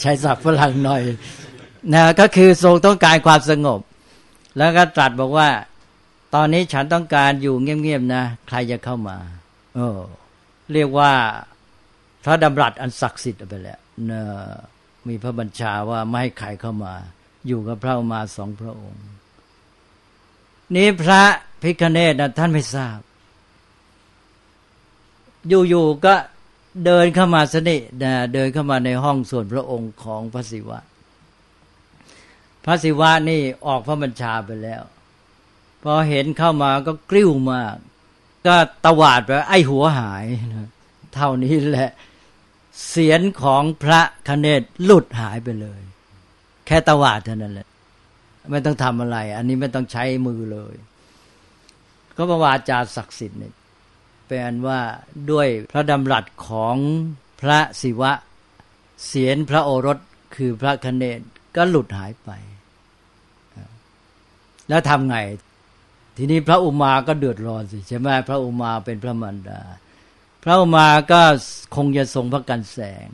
[0.00, 1.02] ใช้ศัพท์ฝรั่งหน่อย
[1.92, 3.80] นะก็คือทรงต้องการความสงบ
[4.58, 5.48] แล้วก็ตรัสบอกว่า
[6.34, 9.16] ตอนนี้ฉันต้องการอยู่เงียบๆนะ ใครจะเข้ามา
[9.74, 9.88] โอ้
[10.72, 11.12] เรียกว่า
[12.24, 14.22] พระดำรัสอันศักดิ์สิทธิ์ไปแล้วนะ
[15.08, 16.94] มีพระบัญชาว่าไม่ให้ใครเข้ามา
[17.46, 19.04] อยู่กับพระอุมาสองพระองค์
[20.74, 21.22] นี้พระ
[21.62, 22.98] พิคเนตนะท่านไม่ทราบ
[25.48, 26.14] อยู่ๆก็
[26.84, 27.76] เดินเข้ามาสนิ
[28.34, 30.78] เดินเข้ามาในห้องส่วนพระองค์ของพระศิวะ
[32.64, 34.82] พระศิวะนี่ออกพระบัญชาไปแล้ว
[35.82, 37.74] พอเห็นเข้ามาก็กลิ้วมาก
[38.46, 38.54] ก็
[38.86, 40.24] ตวาดไปไอ้หัวหาย
[41.14, 41.90] เท่านี้แหละ
[42.88, 45.80] เสียนของพระคเนศหลุดหายไปเลย
[46.66, 47.68] แค่ตวาดเท่านั้นแหละ
[48.50, 50.74] ไม่ต้องทำอะไร อันนี้ไม่ต้องใช้มือเลย
[52.16, 53.54] ก็ประวาจาศักดิ์สิทธิ์เนี่ย
[54.26, 54.80] แปลว่า
[55.30, 56.76] ด้วยพระดำรัสของ
[57.40, 58.12] พระศิวะ
[59.06, 59.98] เสียนพระโอรส
[60.36, 61.20] คือพระคเนศ
[61.56, 62.30] ก็หลุดหายไป
[64.68, 65.16] แล้วทำไง
[66.16, 69.60] ทีนี้พระอุมาก็เดือดร้อนสิใช่ไหมพระอุมาเป็นพระมารดา
[70.44, 71.22] พระอุมาก็
[71.76, 73.08] คงจะทรงพระกันแสง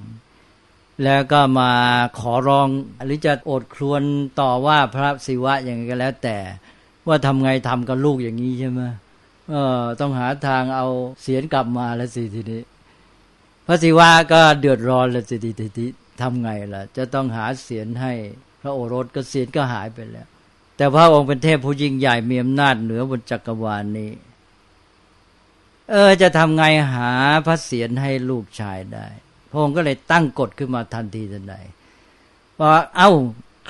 [1.04, 1.72] แล้วก็มา
[2.20, 2.68] ขอร้อง
[3.04, 4.02] หรือจะอดครวน
[4.40, 6.38] ต่อว่าพระศิวะอย่างไรก็แล้วแต่
[7.06, 8.80] ว่าทำไงทำกับลูกอย่างนี้ใช่ไหม
[9.50, 10.86] เออต้องหาทางเอา
[11.22, 12.62] เสียนกลับมาแล้วสิทีนี้
[13.66, 15.90] พระศิวะก็เดือดร้อนแล้วสิทีนี้
[16.20, 18.12] ทำไงล่ะ จะต้องหาเสียนให้
[18.60, 20.26] พระโอรสก็เสียนก็หายไปแล้ว
[20.76, 24.12] แต่พระองค์เป็นเทพผู้ยิ่งใหญ่มีอำนาจเหนือบนจักรวาลนนี้
[25.90, 27.10] เออ จะทำไงหา
[27.46, 29.06] พระเสียนให้ลูกชายได้
[29.50, 31.56] พระองค์ก็เลยตั้งกฎขึ้นมาทันทีทันใด
[32.58, 33.10] ว่าเอา้า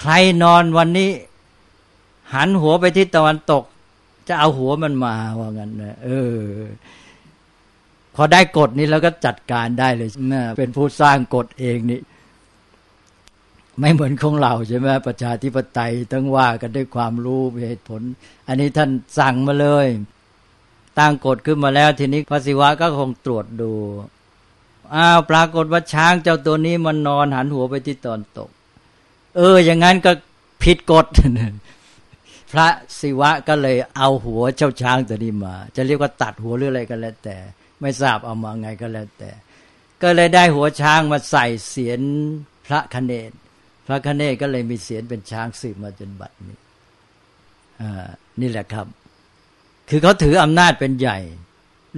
[0.01, 0.13] ใคร
[0.43, 1.11] นอนวันนี้
[2.35, 3.65] หันหัวไปทิศตะวันตก
[4.31, 6.39] จะเอาหัวมันมาว่างั้นนะเออ
[8.15, 12.01] พอได้กฎนี้แล้วก็จัดการได้เลยนะเป็นผู้สร้างกฎเองนี่
[13.81, 18.01] ไม่เหมือนของเราใช่ไหมประชาธิปไตยต้องว่ากันด้วยความรู้เหตุผล
[18.49, 19.87] อันนี้ท่านสั่งมาเลย
[20.99, 23.73] ตั้งกฎขึ้นมาแล้ว ทีนี้พระศิวะก็คงตรวจดู
[24.95, 28.51] อ้าวปรากฏว่าช้างเจ้าตัวนี้มันนอนหันหัวไปที่ตอนตก
[29.37, 30.13] เออ อย่างนั้นก็
[30.63, 31.07] ผิดกฎ
[32.51, 32.69] พระ
[33.01, 37.37] ศิวะก็เลยเอาหัวเจ้าช้างตัวนี้มา จะเรียกว่าตัดหัวหรืออะไรก็แล้วแต่
[37.81, 39.31] ไม่ทราบเอามาไงก็แล้วแต่
[40.03, 42.01] ก็เลยได้หัวช้างมาใส่เสียน
[42.67, 43.31] พระคเนศ
[43.87, 46.59] พระคเนศก็เลยมีเสียนเป็นช้างสืบมาจนบัดนี้
[47.81, 48.09] อ่า
[48.41, 48.87] นี่แหละครับ
[49.89, 51.19] คือเขาถืออำนาจเป็นใหญ่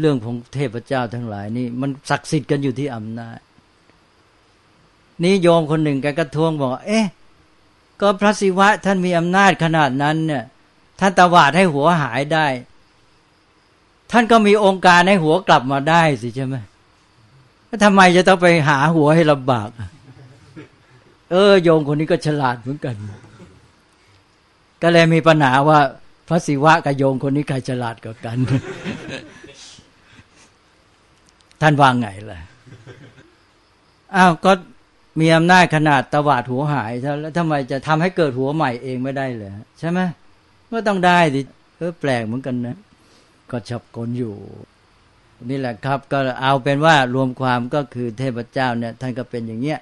[0.01, 3.39] เรื่องของเทพเจ้าทั้งหลายนี่มันศักดิ์สิทธิ์กันอยู่ที่อำนาจ
[5.23, 7.07] นี่โยมคนหนึ่งแกก็ทวงบอก เอ๊ะ
[8.03, 10.45] ก็พระศิวะท่านมีอำนาจขนาดนั้นเนี่ย
[11.01, 12.47] ท่านตวาดให้หัวหายได้
[14.13, 16.57] ท่านก็มีองค์การให้หัวกลับมาได้สิใช่ไหม
[17.85, 19.69] ทำไมจะต้องไปหาหัวให้ลำบาก
[21.31, 22.97] เออ โยมคนนี้ก็ฉลาดเหมือนกัน
[24.83, 25.79] ก็เลยมีปัญหาว่า
[26.29, 28.37] พระศิวะกับโยมคนนี้ใครฉลาดกว่ากัน
[31.61, 32.41] ท่านวางไงล่ะ
[34.17, 34.53] อ้าวก็
[35.21, 40.01] มีอำนาจขนาดตวาดหัวหายแล้วทำไมจะทำให้เกิดหัวใหม่เองไม่ได้เลยใช่ไหม
[40.71, 41.41] ก็ต้องได้ดิ
[41.77, 42.79] เออแปลกเหมือนกันนะ
[43.51, 44.35] ก็ชับกลอยู่
[45.51, 49.79] นี่แหละครับ ก็เอาเป็นว่ารวมความก็คือเทพเจ้าเนี่ยท่านก็เป็นอย่างเงี้ย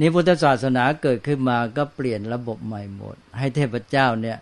[0.00, 4.38] นี่พุทธศาสนาเกิดขึ้นมาก็เปลี่ยนระบบใหม่หมด ให้เทพเจ้าเนี่ย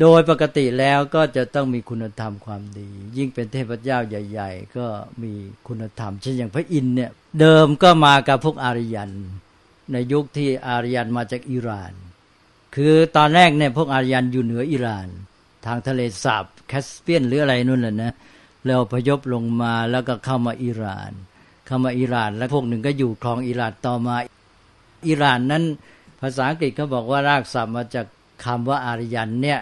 [0.00, 4.86] โดยปกติแล้วก็จะต้องมีคุณธรรมความดี ยิ่งเป็นเทพเจ้าใหญ่ ๆ ก็
[5.22, 5.32] มี
[5.68, 9.10] คุณธรรม เช่นอย่างพระอินทร์เนี่ย เดิมก็มากับพวกอารยัน
[9.92, 11.92] ในยุคที่อารยันมาจากอิหร่าน
[12.74, 15.08] คือตอนแรกเนี่ยพวกอารยันอยู่เหนืออิหร่าน
[15.66, 18.12] ทางทะเลสาบแคสเปียนหรืออะไรนู่นแหละนะ
[18.66, 21.12] แล้วพยพลงมาแล้วก็เข้ามาอิหร่าน
[21.66, 24.16] เข้ามาอิหร่าน แล้วพวกหนึ่งก็อยู่ครองอิหร่านต่อมา
[25.08, 25.64] อิหร่านนั้น
[26.20, 28.06] ภาษาอังกฤษเขาบอกว่ารากศัพท์มาจาก
[28.44, 29.60] คำว่าอารยันเนี่ย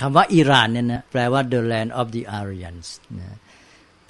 [0.00, 3.38] คำว่าอิหร่านเนี่ยนะแปลว่า the land of the Aryans นะ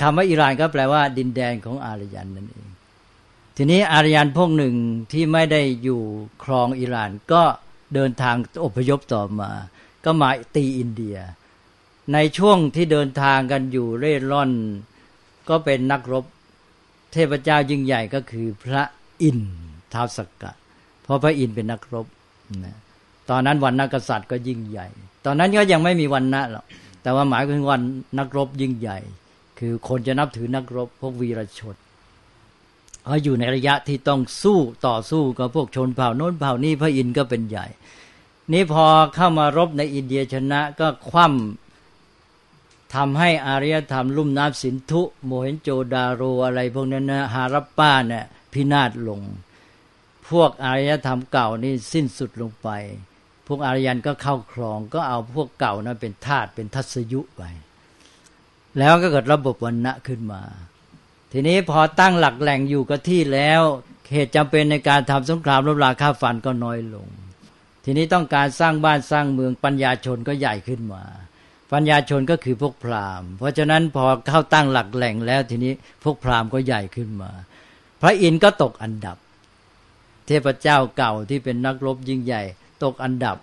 [0.00, 2.68] คำว่าอิหร่านก็แปลว่า ดินแดนของอารยันนั่นเอง
[3.56, 4.74] ทีนี้อารยันพวกหนึ่ง
[5.12, 6.02] ที่ไม่ได้อยู่
[6.44, 7.42] ครองอิหร่าน ก็
[7.94, 9.50] เดินทางอพยพต่อมา
[10.04, 11.16] ก็มาตีอินเดีย
[12.12, 14.52] ในช่วงที่เดินทางกันอยู่เร่ร่อน
[15.48, 16.24] ก็เป็นนักรบ
[17.12, 18.82] เทพเจ้ายิ่งใหญ่ก็คือพระ
[19.22, 19.38] อิน
[19.92, 20.52] ท้าวสกกะ
[21.02, 22.06] เพราะพระอินเป็นนักรบ
[22.64, 22.76] นะ
[23.30, 24.86] ตอนนั้นวันนักษัตริย์ก็ยิ่งใหญ่
[25.24, 26.64] ตอนนั้นก็ยังไม่มีวันนะหรอก
[27.02, 27.80] แต่ว่าหมายถึงวัน
[28.18, 28.98] นักรบยิ่งใหญ่
[29.58, 31.76] คือคนจะนับถือนักรบพวกวีรชน
[33.04, 37.66] เขาอยู่ในระยะที่ต้องสู้ต่อสู้กับพวกชนเผ่าโน้นเผ่านี้พระอินทร์ก็เป็นใหญ่
[38.52, 49.20] นี่พอเข้ามารบในอินเดียชนะก็คว่ำทำให้อารยธรรมลุ่มน้ำสินธุ โมเห็นโจดาโรอะไรพวกนั้นนะฮารับป้าเนี่ยพินาศลง
[50.28, 52.68] พวกอารยธรรมเก่านี่สิ้นสุดลงไป
[53.46, 57.42] พวกอารยันก็เข้าครองก็เอาพวกเก่านั้นเป็นทาสเป็นทัศยุไป
[58.78, 60.42] แล้วก็เกิดระบบวันณะขึ้นมา
[61.32, 63.60] ทีนี้พอตั้งหลักแหล่งอยู่กับที่แล้ว
[64.12, 67.08] เหตุจำเป็นในการทำสงครามรบราค่าฟันก็น้อยลง
[67.84, 71.02] ทีนี้ต้องการสร้างบ้านสร้างเมืองปัญญาชนก็ใหญ่ขึ้นมา
[71.72, 75.72] ปัญญาชนก็คือพวกพราหมณ์ เพราะฉะนั้นพอเข้าตั้งหลักแหล่งแล้ว ทีนี้
[76.04, 77.30] พวกพราหมณ์ก็ใหญ่ขึ้นมา
[78.00, 79.16] พระอินทร์ก็ตกอันดับ
[80.26, 82.42] เทพเจ้าเก่าที่เป็นนักรบยิ่งใหญ่
[82.84, 83.36] ตกอันดับ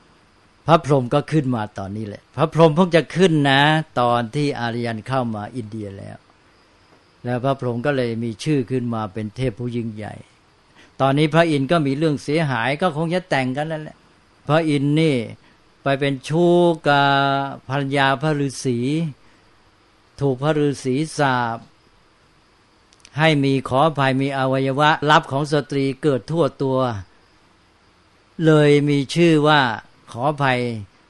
[0.72, 3.62] ระพรหมก็ขึ้นมาตอนนี้แหละ พระพรหมเพิ่งจะขึ้นนะ
[4.00, 6.18] ตอนที่อารยันเข้ามาอินเดียแล้ว
[7.24, 10.14] แล้วพระพรหมก็เลยมีชื่อขึ้นมาเป็นเทพผู้ยิ่งใหญ่
[11.02, 13.98] ตอนนี้พระอินทร์ก็มีเรื่องเสียหายก็คงจะแต่งกันแล้วแหละ
[14.48, 15.18] พระอินทร์นี่
[15.84, 16.56] ไปเป็นชู้
[16.88, 17.08] กับ
[17.70, 18.78] ภรรยาพระฤาษี
[20.20, 21.58] ถูกพระฤาษีสาบ
[23.18, 26.80] ให้มีขออภัยมีอวัยวะลับของสตรีเกิดทั่วตัว
[28.46, 29.62] เลยมีชื่อว่า
[30.12, 30.60] ขออภัย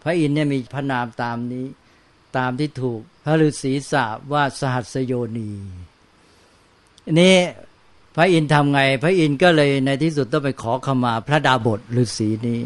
[0.04, 1.66] พระอินทร์เนี่ยมีพระนามตามนี้
[2.38, 5.52] ตามที่ถูก พระฤาษีสาบว่าสหัสโยนี
[7.20, 7.38] นี่
[8.16, 12.60] พระอินทร์ทำไง พระอินทร์ก็เลยในที่สุดต้องไปขอขมาพระดาบทฤาษีนี้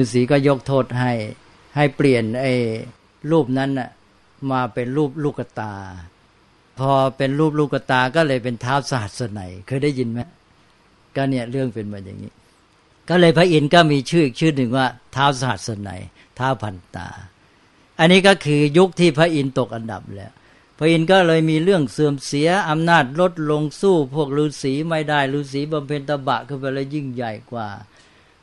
[0.00, 1.12] ฤาษีก็ยกโทษให้
[1.76, 2.52] ให้เปลี่ยนไอ้
[3.30, 3.90] รูปนั้นน่ะ
[4.50, 5.74] มาเป็นรูปลูกตา
[6.78, 10.20] พอเป็นรูปลูกตาก็เลยเป็นเท้าสหัสไนเคยได้ยินไหม
[11.16, 12.32] ก็เนี่ยเรื่องเป็นมาอย่างนี้
[13.08, 15.90] ก็เลยพระอินทร์ก็มีชื่ออีกชื่อหนึ่งว่าท้าวสหัสนัยน์
[16.36, 17.08] เท้าวพันตา
[17.98, 20.32] อันนี้ก็คือยุคที่พระอินทร์ตกอันดับแล้ว
[20.78, 27.68] พระอินทร์ก็เลยมีเรื่องเสื่อมเสียอำนาจลดลงสู้พวกฤาษีไม่ได้ฤาษีบำเพ็ญตบะขึ้นไปแล้วยิ่งใหญ่กว่า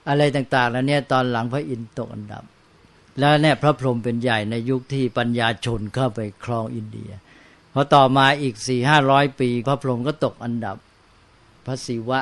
[0.09, 2.43] อะไรต่างๆ แล้วเนี่ยตอนหลังพระอินทร์ตกอันดับ
[3.19, 7.11] แล้วเนี่ยพระพรหมเป็นใหญ่ในยุคที่ปัญญาชนเข้าไปครองอินเดีย
[7.73, 10.77] พอต่อมาอีกสี่ห้าร้อยปี พระพรหมก็ตกอันดับ
[11.65, 12.19] พระศิวะ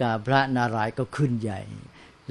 [0.00, 1.60] กับพระนารายก็ขึ้นใหญ่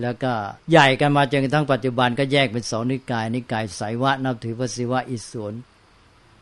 [0.02, 0.32] แล้วก็
[0.72, 5.54] ใหญ่กันมาจนกระทั่งปัจจุบันก็แยกเป็นสองนิกาย นิกายสายวะนับถือพระศิวะอิศวร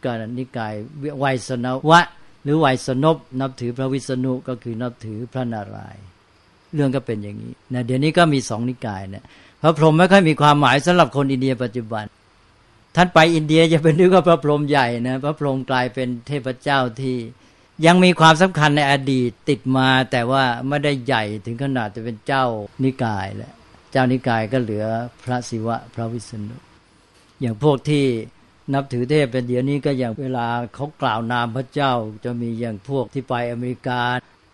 [0.04, 0.74] การนิกาย
[1.20, 2.02] ไวยสนวะ
[2.44, 5.98] หรือไวยสนบนับถือพระวิษณุก็คือนับถือพระนาราย
[6.74, 9.24] เรื่องก็เป็นอย่างนี้นะเดี๋ยวนี้ก็มีสองนิกายเนะ
[9.62, 12.04] พระพรหมไม่ค่อยมีความหมายสำหรับคนอินเดียปัจจุบัน
[12.96, 17.16] ท่านไปอินเดียจะเป็นนึกว่าพระพรหมใหญ่นะพระพรหมกลายเป็นเทพเจ้าที่
[17.86, 22.46] ยังมีความสำคัญในอดีตติดมา แต่ว่าไม่ได้ใหญ่ถึงขนาดจะเป็นเจ้า
[22.84, 23.54] นิกายแหละ
[23.92, 24.86] เจ้านิกายก็เหลือ
[25.24, 26.58] พระศิวะพระวิษณุ
[27.42, 28.06] อย่างพวกที่
[28.74, 34.02] นับถือเทพเป็นเดี๋ยวนี้ก็อย่างเวลาเขากล่าวนามพระเจ้า จะมีอย่างพวกที่ไปอเมริกา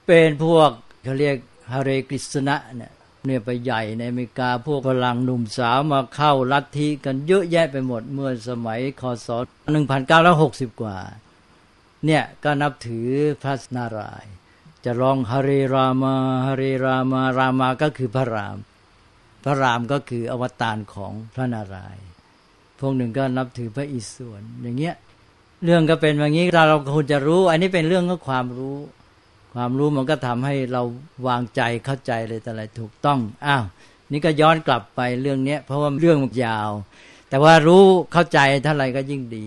[0.07, 0.69] เป็นพวก
[1.03, 1.37] เขาเรียก
[1.71, 2.91] ฮาเรกฤษณะเนี่ย
[3.25, 9.29] เนี่ยไปใหญ่ในอเมริกาพวกพลังหนุ่มสาวมาเข้าลัทธิกันเยอะแยะไปหมดเมื่อสมัยคศ
[10.05, 10.97] 1960 กว่า
[12.05, 13.07] เนี่ยก็นับถือ
[13.43, 14.25] พระนาราย
[14.85, 16.13] จะร้องฮาเรรามา
[16.45, 18.57] ฮาเรรามารามาก็คือพระราม
[19.43, 21.97] พระรามก็คืออวตารของพระนาราย
[22.79, 24.95] พวกหนึ่งก็นับถือพระอิศวรอย่างเงี้ย
[25.63, 28.77] เรื่องก็เป็นอย่างนี้เราเราควรจะรู้ อันนี้เป็นเรื่องของความรู้
[29.53, 30.81] ความรู้มันก็ทำให้เรา
[31.27, 33.63] วางใจเข้าใจเลยแต่อะไรถูกต้องอ้าว
[34.11, 36.71] นี่ก็ย้อนกลับไปเรื่องเนี้ยเพราะว่าเรื่องมันยาว
[37.29, 37.83] แต่ว่ารู้
[38.13, 39.45] เข้าใจเท่าไรก็ยิ่งดี